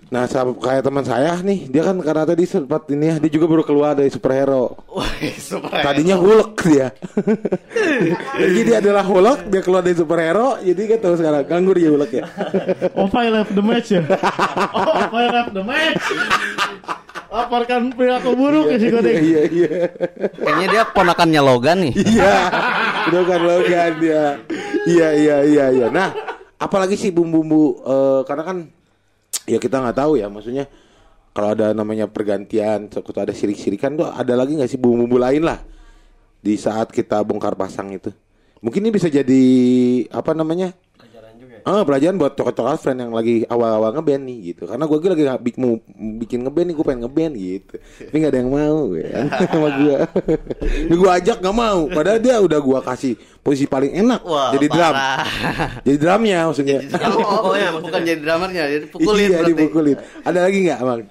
[0.08, 3.46] Nah, sama- kayak teman saya nih, dia kan karena tadi sempat ini ya, dia juga
[3.52, 4.80] baru keluar dari superhero.
[4.88, 5.84] Wah, super.
[5.84, 6.96] Tadinya Hulk dia.
[8.39, 12.12] jadi dia adalah Hulk, dia keluar dari superhero, jadi kan tahu sekarang nganggur ya Hulk
[12.15, 12.24] ya.
[13.00, 14.02] Oh, I left the match ya.
[14.78, 16.00] Oh, I left the match.
[17.28, 18.88] Laporkan perilaku buruk ya si.
[18.88, 19.72] Iya iya.
[20.39, 21.93] Kayaknya dia ponakannya Logan nih.
[22.00, 22.36] Iya.
[23.12, 24.24] Udah kan Logan dia.
[24.88, 25.88] Iya iya iya iya.
[25.91, 26.15] Nah,
[26.56, 28.58] apalagi sih bumbu-bumbu eh, karena kan
[29.48, 30.68] ya kita nggak tahu ya maksudnya
[31.38, 35.62] kalau ada namanya pergantian, atau ada sirik-sirikan tuh ada lagi nggak sih bumbu-bumbu lain lah
[36.42, 38.10] di saat kita bongkar pasang itu.
[38.58, 39.44] Mungkin ini bisa jadi
[40.10, 40.74] apa namanya?
[41.68, 44.72] Ah, pelajaran buat coklat-coklat friend yang lagi awal-awal ngeband nih gitu.
[44.72, 45.76] Karena gue lagi bik- mau
[46.24, 47.76] bikin ngeband nih, gue pengen ngeband gitu.
[48.08, 49.08] Tapi nggak ada yang mau ya
[49.52, 49.96] sama gue.
[50.88, 51.80] Ini gue ajak nggak mau.
[51.92, 54.96] Padahal dia udah gue kasih posisi paling enak Wah, jadi drum.
[54.96, 55.20] parah.
[55.84, 56.80] Jadi drumnya maksudnya.
[57.20, 59.52] Oh, oh, ya, bukan jadi drummernya, jadi pukulin iya, berarti.
[59.52, 59.98] dipukulin.
[60.24, 61.02] Ada lagi nggak, Bang?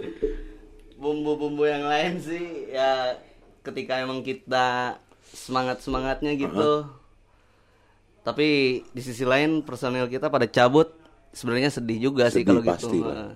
[0.97, 3.12] Bumbu-bumbu yang lain sih ya
[3.61, 4.97] ketika emang kita
[5.37, 6.88] semangat-semangatnya gitu.
[8.26, 8.46] Tapi
[8.82, 10.90] di sisi lain personil kita pada cabut
[11.30, 13.06] sebenarnya sedih juga sih Sedih kalau pasti gitu.
[13.06, 13.14] lah.
[13.14, 13.32] Heeh.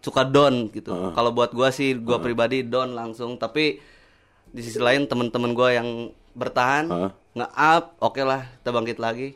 [0.00, 0.90] Suka down gitu.
[1.12, 3.82] Kalau buat gua sih gua pribadi down langsung, tapi
[4.48, 5.88] di sisi lain teman-teman gua yang
[6.32, 7.10] bertahan Heeh.
[7.36, 9.28] nge-up, oke lah kita bangkit lagi.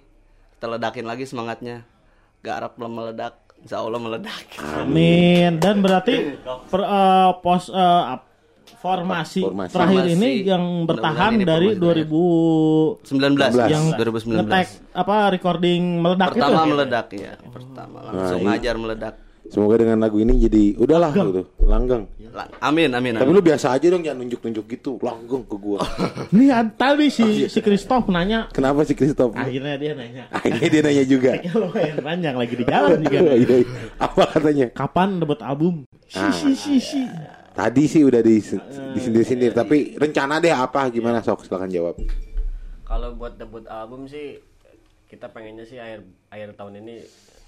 [0.56, 1.84] Kita ledakin lagi semangatnya.
[2.40, 4.40] Gak harap meledak, insya Allah meledak.
[4.56, 5.60] Amin.
[5.60, 6.38] Dan berarti
[6.72, 8.25] per, eh, pos ap-
[8.76, 9.72] formasi, Formasi.
[9.72, 10.16] terakhir Formasi.
[10.16, 14.36] ini yang bertahan ini dari formasi 2000 19 yang 2019.
[14.36, 16.68] ngetek apa recording meledak Pertama itu.
[16.68, 17.32] meledak ya.
[17.46, 18.48] Pertama langsung Nah, iya.
[18.52, 19.14] ngajar meledak.
[19.46, 22.10] Semoga dengan lagu ini jadi udahlah gitu, langgeng.
[22.28, 23.32] Lang- Amin amin Tapi amin.
[23.32, 25.80] lu biasa aja dong jangan nunjuk-nunjuk gitu, langgeng ke gua.
[26.36, 29.32] Nih ad- tadi si si Christoph nanya Kenapa sih Christoph?
[29.32, 30.26] akhirnya dia nanya.
[30.28, 31.30] Akhirnya dia nanya juga.
[31.38, 33.18] Kayaknya lumayan panjang lagi di jalan juga.
[33.22, 33.58] Iya, iya.
[33.96, 34.66] Apa katanya?
[34.70, 35.74] Kapan debut album?
[36.04, 36.28] Si Ah.
[36.28, 37.00] si si si.
[37.56, 38.36] Tadi sih udah di
[38.92, 41.96] disindir-sindir, tapi rencana deh apa gimana sok silakan jawab.
[42.84, 44.36] Kalau buat debut album sih
[45.08, 47.00] kita pengennya sih akhir akhir tahun ini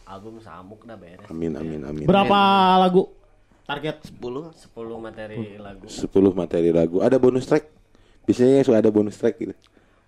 [0.08, 1.28] album samuk dah beres.
[1.28, 2.08] Amin amin amin.
[2.08, 2.40] Berapa
[2.80, 3.12] lagu?
[3.68, 5.84] Target 10 10 materi lagu.
[5.84, 7.04] 10 materi lagu.
[7.04, 7.68] Ada bonus track?
[8.24, 9.52] Biasanya suka ada bonus track gitu.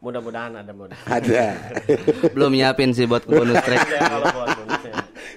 [0.01, 0.97] Mudah-mudahan ada bonus.
[1.05, 1.61] Ada.
[2.35, 3.85] belum nyiapin sih buat bonus track.
[3.85, 4.60] Ya, kalau buat bonusnya.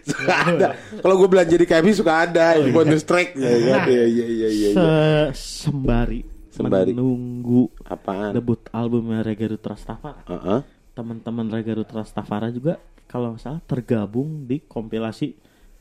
[0.05, 0.67] Suka ada.
[0.95, 3.33] Kalau gue belanja di KFC suka ada bonus track.
[3.33, 4.69] Ya, ya, iya iya iya iya.
[4.69, 6.91] Se- sembari, Sembari.
[6.91, 8.31] menunggu Apaan?
[8.31, 10.21] debut albumnya Regarut Rastafari.
[10.25, 10.59] Heeh.
[10.91, 15.33] Teman-teman Regarut Rastafari juga kalau nggak salah tergabung di kompilasi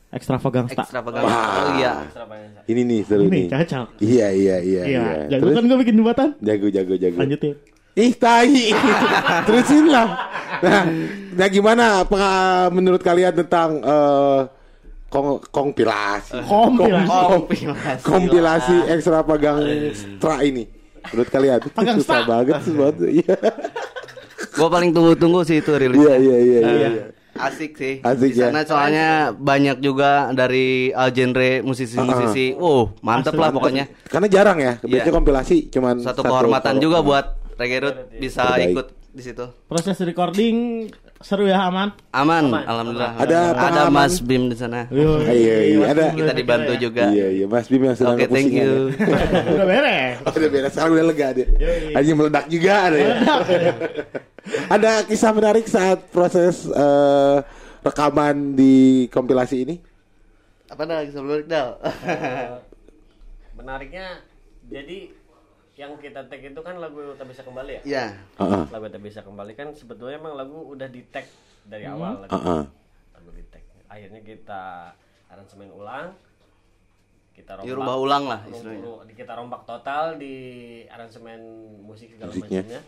[0.09, 0.77] Extravaganza.
[0.77, 1.25] Ekstravaganza.
[1.25, 2.05] Oh iya.
[2.63, 3.45] Ini nih seru Ini nih.
[3.49, 3.87] cocok.
[3.97, 5.25] Iya iya iya Iya, iya.
[5.27, 6.29] jago Terus kan gue bikin jembatan.
[6.37, 7.17] jago jago jago.
[7.17, 7.55] Lanjutin.
[7.93, 8.73] Ih tai.
[9.45, 10.07] Terusin lah.
[10.59, 10.81] Nah,
[11.31, 12.21] nah gimana apa
[12.69, 14.39] menurut kalian tentang eh
[15.07, 16.41] kong kompilasi?
[16.41, 17.05] Kompilasi.
[17.05, 17.47] Kom-
[18.01, 19.61] kompilasi ekstra pagang
[19.93, 20.65] stra ini.
[21.05, 22.27] Menurut kalian Pagang susah stra.
[22.27, 22.95] banget sih buat.
[23.13, 23.37] Iya.
[24.53, 25.97] Gua paling tunggu-tunggu sih itu rilis.
[25.97, 26.89] Iya iya iya iya.
[27.35, 28.01] Asik sih.
[28.01, 28.49] Asik Di ya.
[28.49, 32.53] sana soalnya banyak juga dari uh, genre musisi-musisi.
[32.53, 33.85] Wow, mantep lah pokoknya.
[34.05, 35.13] Karena jarang ya, biasanya Iya.
[35.13, 38.69] kompilasi cuman Satu kehormatan juga buat Reggae Root bisa Terbaik.
[38.71, 39.45] ikut di situ.
[39.65, 40.89] Proses recording
[41.21, 41.93] seru ya aman.
[42.11, 43.13] Aman, alhamdulillah.
[43.15, 44.89] Ada ada Mas Bim di sana.
[44.89, 46.05] Yo, Iya, iya, ada.
[46.11, 47.07] Kita dibantu juga.
[47.07, 48.89] Iya iya Mas Bim yang sedang Oke, thank you.
[48.89, 49.05] ya.
[49.53, 50.17] Udah beres.
[50.25, 51.47] Oh, udah beres sekarang udah lega dia.
[51.93, 53.09] Hanya meledak juga ada ya.
[54.75, 57.37] ada kisah menarik saat proses eh,
[57.79, 59.75] rekaman di kompilasi ini?
[60.67, 61.77] Apa dah sebelum Dal?
[63.53, 64.25] Menariknya
[64.65, 65.13] jadi
[65.73, 67.81] yang kita tag itu kan lagu tak bisa kembali ya.
[67.81, 68.05] Iya.
[68.37, 68.63] Heeh.
[68.69, 71.25] Lagu tak bisa kembali kan sebetulnya emang lagu udah di tag
[71.65, 72.63] dari awal lagu, Heeh.
[73.17, 73.63] lagu di tag.
[73.89, 74.63] Akhirnya kita
[75.33, 76.13] aransemen ulang.
[77.33, 77.65] Kita rombak.
[77.65, 79.09] Dirubah ulang lah istilahnya.
[79.17, 80.35] kita rombak total di
[80.85, 81.41] aransemen
[81.81, 82.61] musik segala Musiknya.
[82.61, 82.81] macamnya.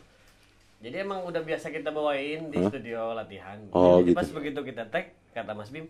[0.85, 3.57] Jadi emang udah biasa kita bawain di studio latihan.
[3.73, 4.17] Oh, Jadi gitu.
[4.21, 5.89] pas begitu kita tag kata Mas Bim,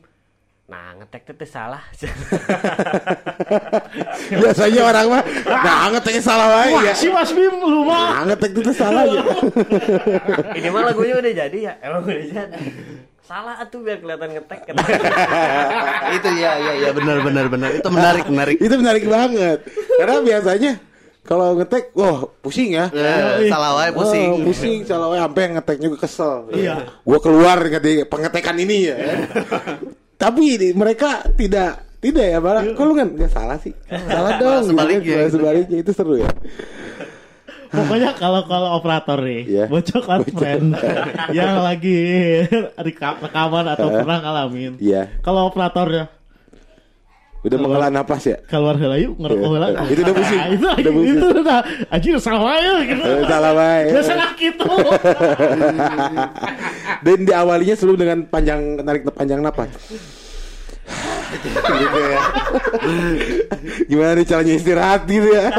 [0.66, 1.84] nah ngetek itu salah.
[4.42, 6.94] Biasanya orang mah nah ngeteknya salah wae Wah, ya.
[6.98, 8.18] si Mas Bim lu mah.
[8.18, 9.22] Nah ngetek itu salah ya.
[10.58, 12.58] Ini mah lagunya udah jadi ya, emang udah jadi.
[13.26, 14.60] Salah atuh biar kelihatan ngetek.
[16.18, 17.70] itu ya ya ya benar benar benar.
[17.74, 18.58] Itu menarik menarik.
[18.58, 19.60] itu menarik banget.
[20.02, 20.74] Karena biasanya
[21.26, 22.86] kalau ngetek, wah pusing ya.
[22.94, 24.30] Eh, salah wae pusing.
[24.30, 26.50] Oh, pusing salah wae sampai ngetek juga kesel.
[26.54, 27.02] Iya.
[27.02, 28.98] Gua keluar ngetik pengetekan ini ya.
[30.16, 33.74] Tapi ini, mereka tidak tidak ya, malah kok lu kan nggak salah sih.
[34.12, 34.62] Salah dong.
[34.62, 35.16] gitu sebaliknya.
[35.26, 36.30] Malah sebaliknya itu seru ya.
[37.66, 39.66] Pokoknya kalau kalau operator nih, Iya.
[39.68, 40.80] buat coklat friend
[41.38, 41.98] yang lagi
[42.86, 44.80] rekam rekaman atau pernah ngalamin.
[44.80, 45.20] Iya.
[45.20, 46.08] Kalau operatornya
[47.46, 48.38] Udah menghela napas ya.
[48.46, 49.54] keluar heula yuk ngerokok Iya.
[49.54, 49.68] heula.
[49.86, 50.40] Itu udah pusing.
[50.40, 51.16] Nah, itu Udah pusing.
[51.16, 53.04] itu udah anjir salah ya gitu.
[53.04, 53.82] Eh, salah wae.
[53.88, 54.66] Biasa gitu.
[57.02, 59.70] Dan diawalinya selalu dengan panjang narik panjang napas.
[61.66, 62.20] gitu ya.
[63.86, 65.46] Gimana nih caranya istirahat gitu ya.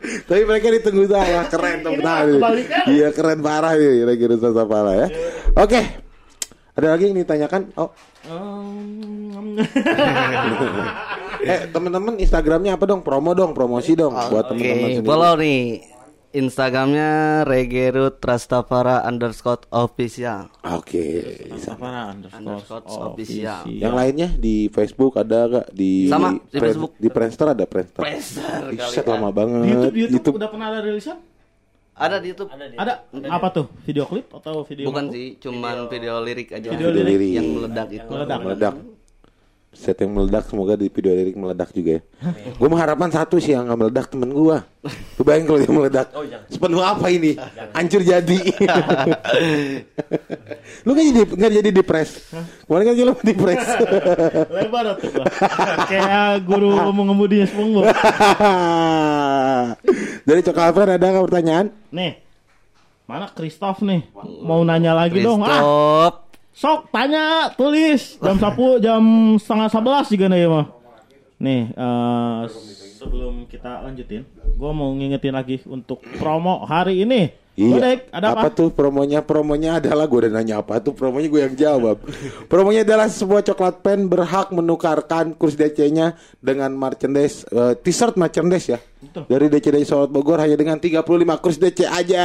[0.00, 2.84] Tapi mereka ditunggu saya keren kebalikan.
[2.86, 5.08] Iya keren parah ya kira-kira Sasa Pala ya.
[5.54, 6.09] Oke.
[6.70, 7.62] Ada lagi yang ditanyakan?
[7.76, 9.56] Oh, Um,
[11.40, 13.00] eh teman-teman Instagramnya apa dong?
[13.00, 15.08] Promo dong, promosi dong buat teman-teman Oke, sendiri.
[15.08, 15.60] follow nih
[16.30, 17.10] Instagramnya
[17.42, 20.46] Regerut Rastafara underscore official.
[20.62, 21.32] Oke.
[21.56, 23.66] Safara underscore Underscore official.
[23.66, 26.92] Yang lainnya di Facebook ada gak di Sama, di Facebook.
[26.94, 27.98] di Friendster ada Friendster.
[27.98, 29.02] Friendster Ih, ya.
[29.08, 29.58] lama banget.
[29.58, 30.36] Di YouTube, di YouTube, YouTube.
[30.38, 31.18] udah pernah ada rilisan?
[32.00, 32.48] Ada di YouTube.
[32.48, 32.94] Ada di Ada.
[33.28, 33.66] Apa tuh?
[33.84, 34.88] Video klip atau video?
[34.88, 35.14] Bukan maku?
[35.14, 36.72] sih, cuman video, lirik aja.
[36.72, 37.30] Video Video lirik.
[37.36, 38.08] yang meledak itu.
[38.08, 38.38] Meledak.
[38.40, 38.74] meledak.
[39.80, 42.00] Set yang meledak semoga di video lirik meledak juga ya.
[42.52, 44.56] gue mengharapkan satu sih yang nggak meledak temen gue.
[45.16, 46.06] Lu bayangin kalau dia meledak.
[46.12, 46.44] Oh, jangan.
[46.52, 47.32] Sepenuh apa ini?
[47.72, 48.38] Hancur jadi.
[50.84, 52.28] lu kan jadi nggak jadi depres.
[52.68, 53.64] Kemarin kan lu depres.
[54.60, 55.24] Lebar tuh.
[55.88, 57.88] Kayak guru mengemudinya SpongeBob.
[60.28, 61.72] Dari Cokalver ada nggak pertanyaan?
[61.88, 62.20] Nih.
[63.08, 64.04] Mana Christoph nih?
[64.44, 65.40] Mau nanya lagi dong.
[65.40, 66.28] Ah.
[66.60, 68.20] Sok tanya, tulis.
[68.20, 69.02] Jam 10, jam
[69.40, 70.66] setengah 11 juga nih mah.
[71.40, 72.40] Nih, eh,
[73.00, 77.32] sebelum kita lanjutin, gue mau ngingetin lagi untuk promo hari ini.
[77.56, 77.76] Iya.
[77.76, 78.48] Godek, ada apa?
[78.52, 79.20] tuh promonya?
[79.20, 81.96] Promonya adalah gue udah nanya apa tuh promonya gue yang jawab.
[82.52, 88.78] promonya adalah sebuah coklat pen berhak menukarkan kurs DC-nya dengan merchandise eh, t-shirt merchandise ya.
[89.00, 89.24] Betul.
[89.28, 91.04] Dari DCD Solot Bogor hanya dengan 35
[91.40, 92.24] kurs DC aja.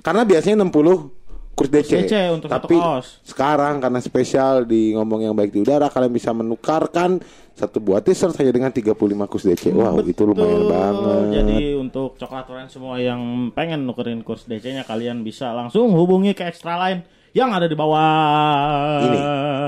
[0.00, 1.21] Karena biasanya 60
[1.62, 1.90] kurs DC.
[2.02, 3.22] DC untuk satu Tapi kaos.
[3.22, 7.22] sekarang karena spesial di ngomong yang baik di udara kalian bisa menukarkan
[7.54, 8.98] satu buah t-shirt hanya dengan 35
[9.30, 9.70] kurs DC.
[9.70, 10.72] Wow, itu lumayan Betul.
[10.74, 11.24] banget.
[11.38, 13.20] Jadi untuk coklat orange semua yang
[13.54, 19.00] pengen nukerin kurs DC-nya kalian bisa langsung hubungi ke Extra Line yang ada di bawah.
[19.06, 19.18] Ini,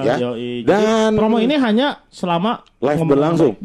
[0.05, 0.15] ya.
[0.21, 0.51] Yoi.
[0.67, 3.57] Jadi Dan- promo ini hanya selama live berlangsung.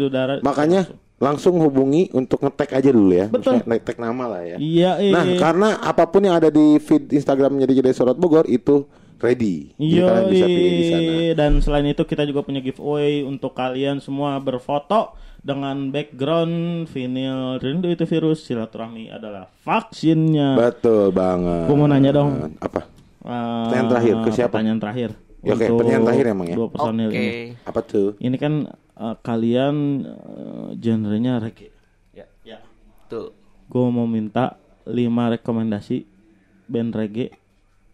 [0.45, 0.87] Makanya
[1.19, 3.27] langsung hubungi untuk ngetek aja dulu ya.
[3.27, 3.59] Betul.
[3.61, 4.57] Ngetek nama lah ya.
[4.57, 5.37] Iya, Nah, iya.
[5.37, 8.87] karena apa pun yang ada di feed Instagramnya di Gede Sorot Bogor itu
[9.19, 9.75] ready.
[9.75, 11.01] Jadi kalian bisa pilih di sana.
[11.03, 11.27] Yoi.
[11.35, 17.87] Dan selain itu kita juga punya giveaway untuk kalian semua berfoto dengan background vinyl rindu
[17.87, 20.55] itu virus silaturahmi adalah vaksinnya.
[20.55, 21.67] Betul banget.
[21.67, 22.55] Gua mau nanya dong.
[22.57, 22.87] Apa?
[23.19, 24.51] Eh, Pertanyaan terakhir, ke siapa?
[24.55, 25.09] Pertanyaan terakhir.
[25.39, 26.55] Ya, oke, Untuk pertanyaan terakhir emang ya?
[26.55, 27.15] Dua personil Oke.
[27.15, 27.31] ini.
[27.63, 28.07] Apa tuh?
[28.19, 28.53] Ini kan
[28.99, 31.71] eh, kalian eh, genrenya reggae.
[32.11, 32.59] Ya, Ya.
[33.07, 33.31] tuh.
[33.65, 34.93] Gue mau minta 5
[35.31, 36.03] rekomendasi
[36.65, 37.31] band reggae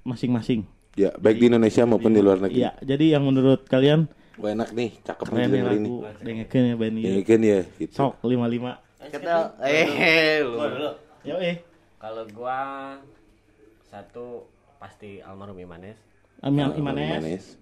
[0.01, 0.65] masing-masing.
[0.95, 2.55] Ya, baik di Indonesia maupun di luar negeri.
[2.57, 5.79] Iya, jadi yang menurut kalian Wah, enak nih, cakep keren nih nih denger ini.
[5.83, 7.21] lagu dengerin ya band Ya ini.
[7.21, 7.91] kan ya, gitu.
[7.93, 8.79] Sok 55.
[9.05, 9.87] Kita eh
[10.41, 10.55] lu.
[10.55, 10.89] Gua dulu.
[11.21, 11.55] Yo eh.
[11.95, 12.57] Kalau gua
[13.85, 15.95] satu pasti almarhum Imanes,
[16.37, 17.55] Nah, Imanes.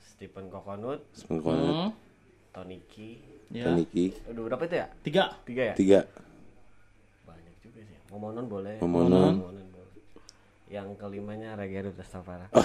[0.00, 1.42] Stephen Kokonut, Semangat.
[1.44, 1.90] Hmm.
[2.54, 3.18] Tony Ki.
[3.50, 3.74] Ya.
[3.74, 4.14] Niki.
[4.30, 4.86] Udah berapa itu ya?
[5.02, 5.22] Tiga.
[5.42, 5.74] Tiga ya?
[5.74, 6.00] Tiga.
[7.26, 7.96] Banyak juga sih.
[8.14, 8.78] Momonon boleh.
[8.78, 9.34] Momonon.
[9.42, 9.62] boleh.
[10.70, 12.46] Yang kelimanya Reggae Rastafari.
[12.54, 12.64] Oh,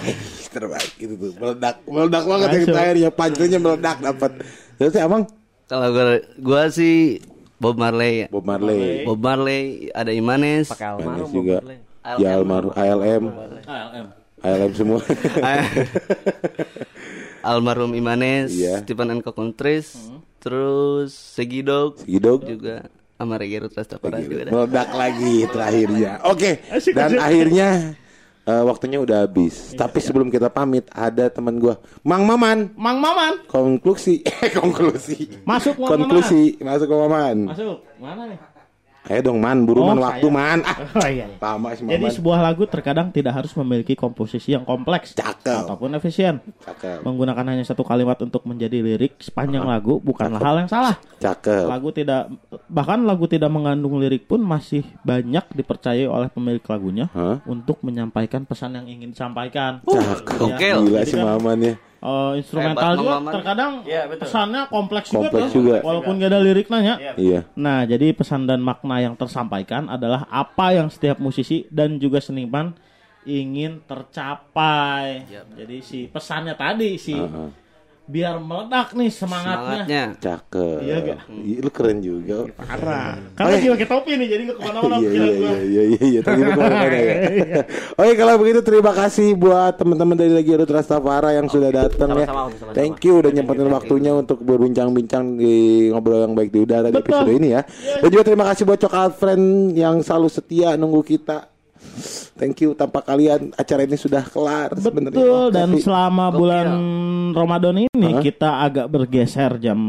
[0.53, 1.31] terbaik itu tuh.
[1.37, 2.73] Meledak, meledak banget yang Masuk.
[2.73, 4.31] terakhirnya panjangnya meledak dapat.
[4.77, 5.23] Terus ya, Abang
[5.69, 7.21] Kalau gua gua sih
[7.61, 8.25] Bob Marley.
[8.25, 8.27] ya.
[8.33, 9.05] Bob Marley.
[9.05, 10.73] Bob Marley, ada Imanes.
[10.73, 11.61] Pakai almarhum juga.
[11.61, 11.77] Marley.
[12.17, 13.23] Ya almarhum ALM,
[13.69, 14.05] ALM.
[14.41, 14.97] ALM semua.
[17.41, 18.81] Almarhum Imanes, Iya.
[18.81, 19.95] Stephen and Kokontris,
[20.37, 22.43] terus Segidog Segidog.
[22.43, 24.51] juga sama Reggae Rut Rastafari juga ada.
[24.53, 26.11] Meledak lagi terakhirnya.
[26.23, 26.63] Oke.
[26.89, 27.69] Dan akhirnya
[28.41, 29.71] eh, waktunya udah habis.
[29.73, 32.71] Tapi sebelum kita pamit ada teman gua, Mang Maman.
[32.73, 33.43] Mang Maman.
[33.45, 35.43] Konklusi, eh konklusi.
[35.43, 37.35] Masuk Mang Konklusi, masuk ke Maman.
[37.45, 37.77] Masuk.
[37.99, 38.39] Mana nih?
[39.09, 40.37] Ayo dong Man, buru Oh, Man waktu saya.
[40.37, 40.59] Man.
[40.61, 41.25] Ah, Oh iya.
[41.25, 41.27] iya.
[41.35, 42.13] lama sih Jadi Maman.
[42.13, 45.65] sebuah lagu terkadang tidak harus memiliki komposisi yang kompleks Cakep.
[45.65, 46.37] ataupun efisien.
[46.59, 47.01] Cakep.
[47.01, 50.95] Menggunakan hanya satu kalimat untuk menjadi lirik sepanjang lagu bukanlah hal yang salah.
[51.17, 51.65] Cakep.
[51.65, 52.29] Lagu tidak
[52.65, 57.41] bahkan lagu tidak mengandung lirik pun masih banyak dipercayai oleh pemilik lagunya Hah?
[57.43, 59.81] untuk menyampaikan pesan yang ingin disampaikan.
[59.83, 60.37] Cakep.
[60.39, 60.69] Oke.
[60.69, 61.25] Gila Jadi si kan,
[61.99, 62.07] Ya.
[62.07, 64.19] eh, instrumental Hebat, juga terkadang betul.
[64.23, 65.85] pesannya kompleks, Kompleks juga, juga.
[65.85, 66.95] walaupun gak ada lirik nanya.
[66.95, 67.13] Iya.
[67.19, 67.39] Iya.
[67.59, 72.71] Nah, jadi pesan dan makna yang tersampaikan adalah apa yang setiap musisi dan juga seniman
[73.27, 75.27] ingin tercapai.
[75.59, 77.68] Jadi si pesannya tadi si Heeh.
[78.09, 79.85] Biar meledak nih semangatnya.
[79.85, 80.03] Semangatnya.
[80.17, 80.79] Cakep.
[80.81, 81.19] Iya gak?
[81.29, 82.37] Iya, Lu keren juga.
[82.57, 83.21] Parah.
[83.37, 85.45] Kan lagi pakai topi nih, jadi gak ke mana-mana Iya pikiran iya gua.
[85.45, 87.15] iya iya iya iya tadi lu ke mana-mana ya.
[87.93, 92.27] Oke kalau begitu terima kasih buat teman-teman dari Lagi Rut Rastafara yang sudah datang ya.
[92.73, 95.53] Thank you udah nyempetin waktunya untuk berbincang-bincang di
[95.93, 97.61] ngobrol yang baik di udara di episode ini ya.
[98.01, 101.58] Dan juga terima kasih buat Coklat Friend yang selalu setia nunggu kita.
[102.35, 105.15] Thank you tanpa kalian acara ini sudah kelar sebenarnya.
[105.15, 106.67] Betul dan Tapi- selama bulan
[107.35, 109.79] Ramadan ini kita agak bergeser jam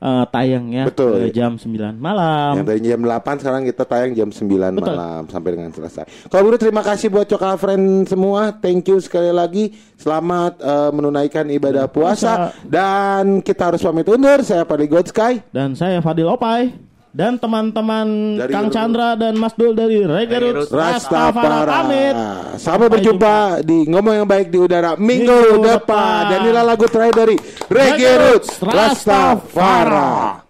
[0.00, 1.28] eh, tayangnya Betul.
[1.28, 2.58] ke jam 9 malam.
[2.58, 4.96] Yang dari jam 8 sekarang kita tayang jam 9 Betul.
[4.96, 6.04] malam sampai dengan selesai.
[6.26, 8.50] Kalau begitu terima kasih buat Coklat Friend semua.
[8.56, 9.70] Thank you sekali lagi.
[9.94, 14.42] Selamat eh, menunaikan ibadah puasa dan kita harus pamit undur.
[14.42, 15.38] Saya Padi God Sky.
[15.52, 18.06] Dan saya Fadil Opai dan teman-teman
[18.38, 21.66] Dari Kang Chandra dan Mas Dul dari Rastafari Rastafara.
[21.66, 22.14] pamit.
[22.58, 23.34] Sampai berjumpa
[23.66, 25.80] di ngomong yang baik di udara minggu, Minggu depan.
[25.82, 26.20] depan.
[26.30, 30.49] Dan inilah lagu terakhir dari Reggae Roots Rastafara.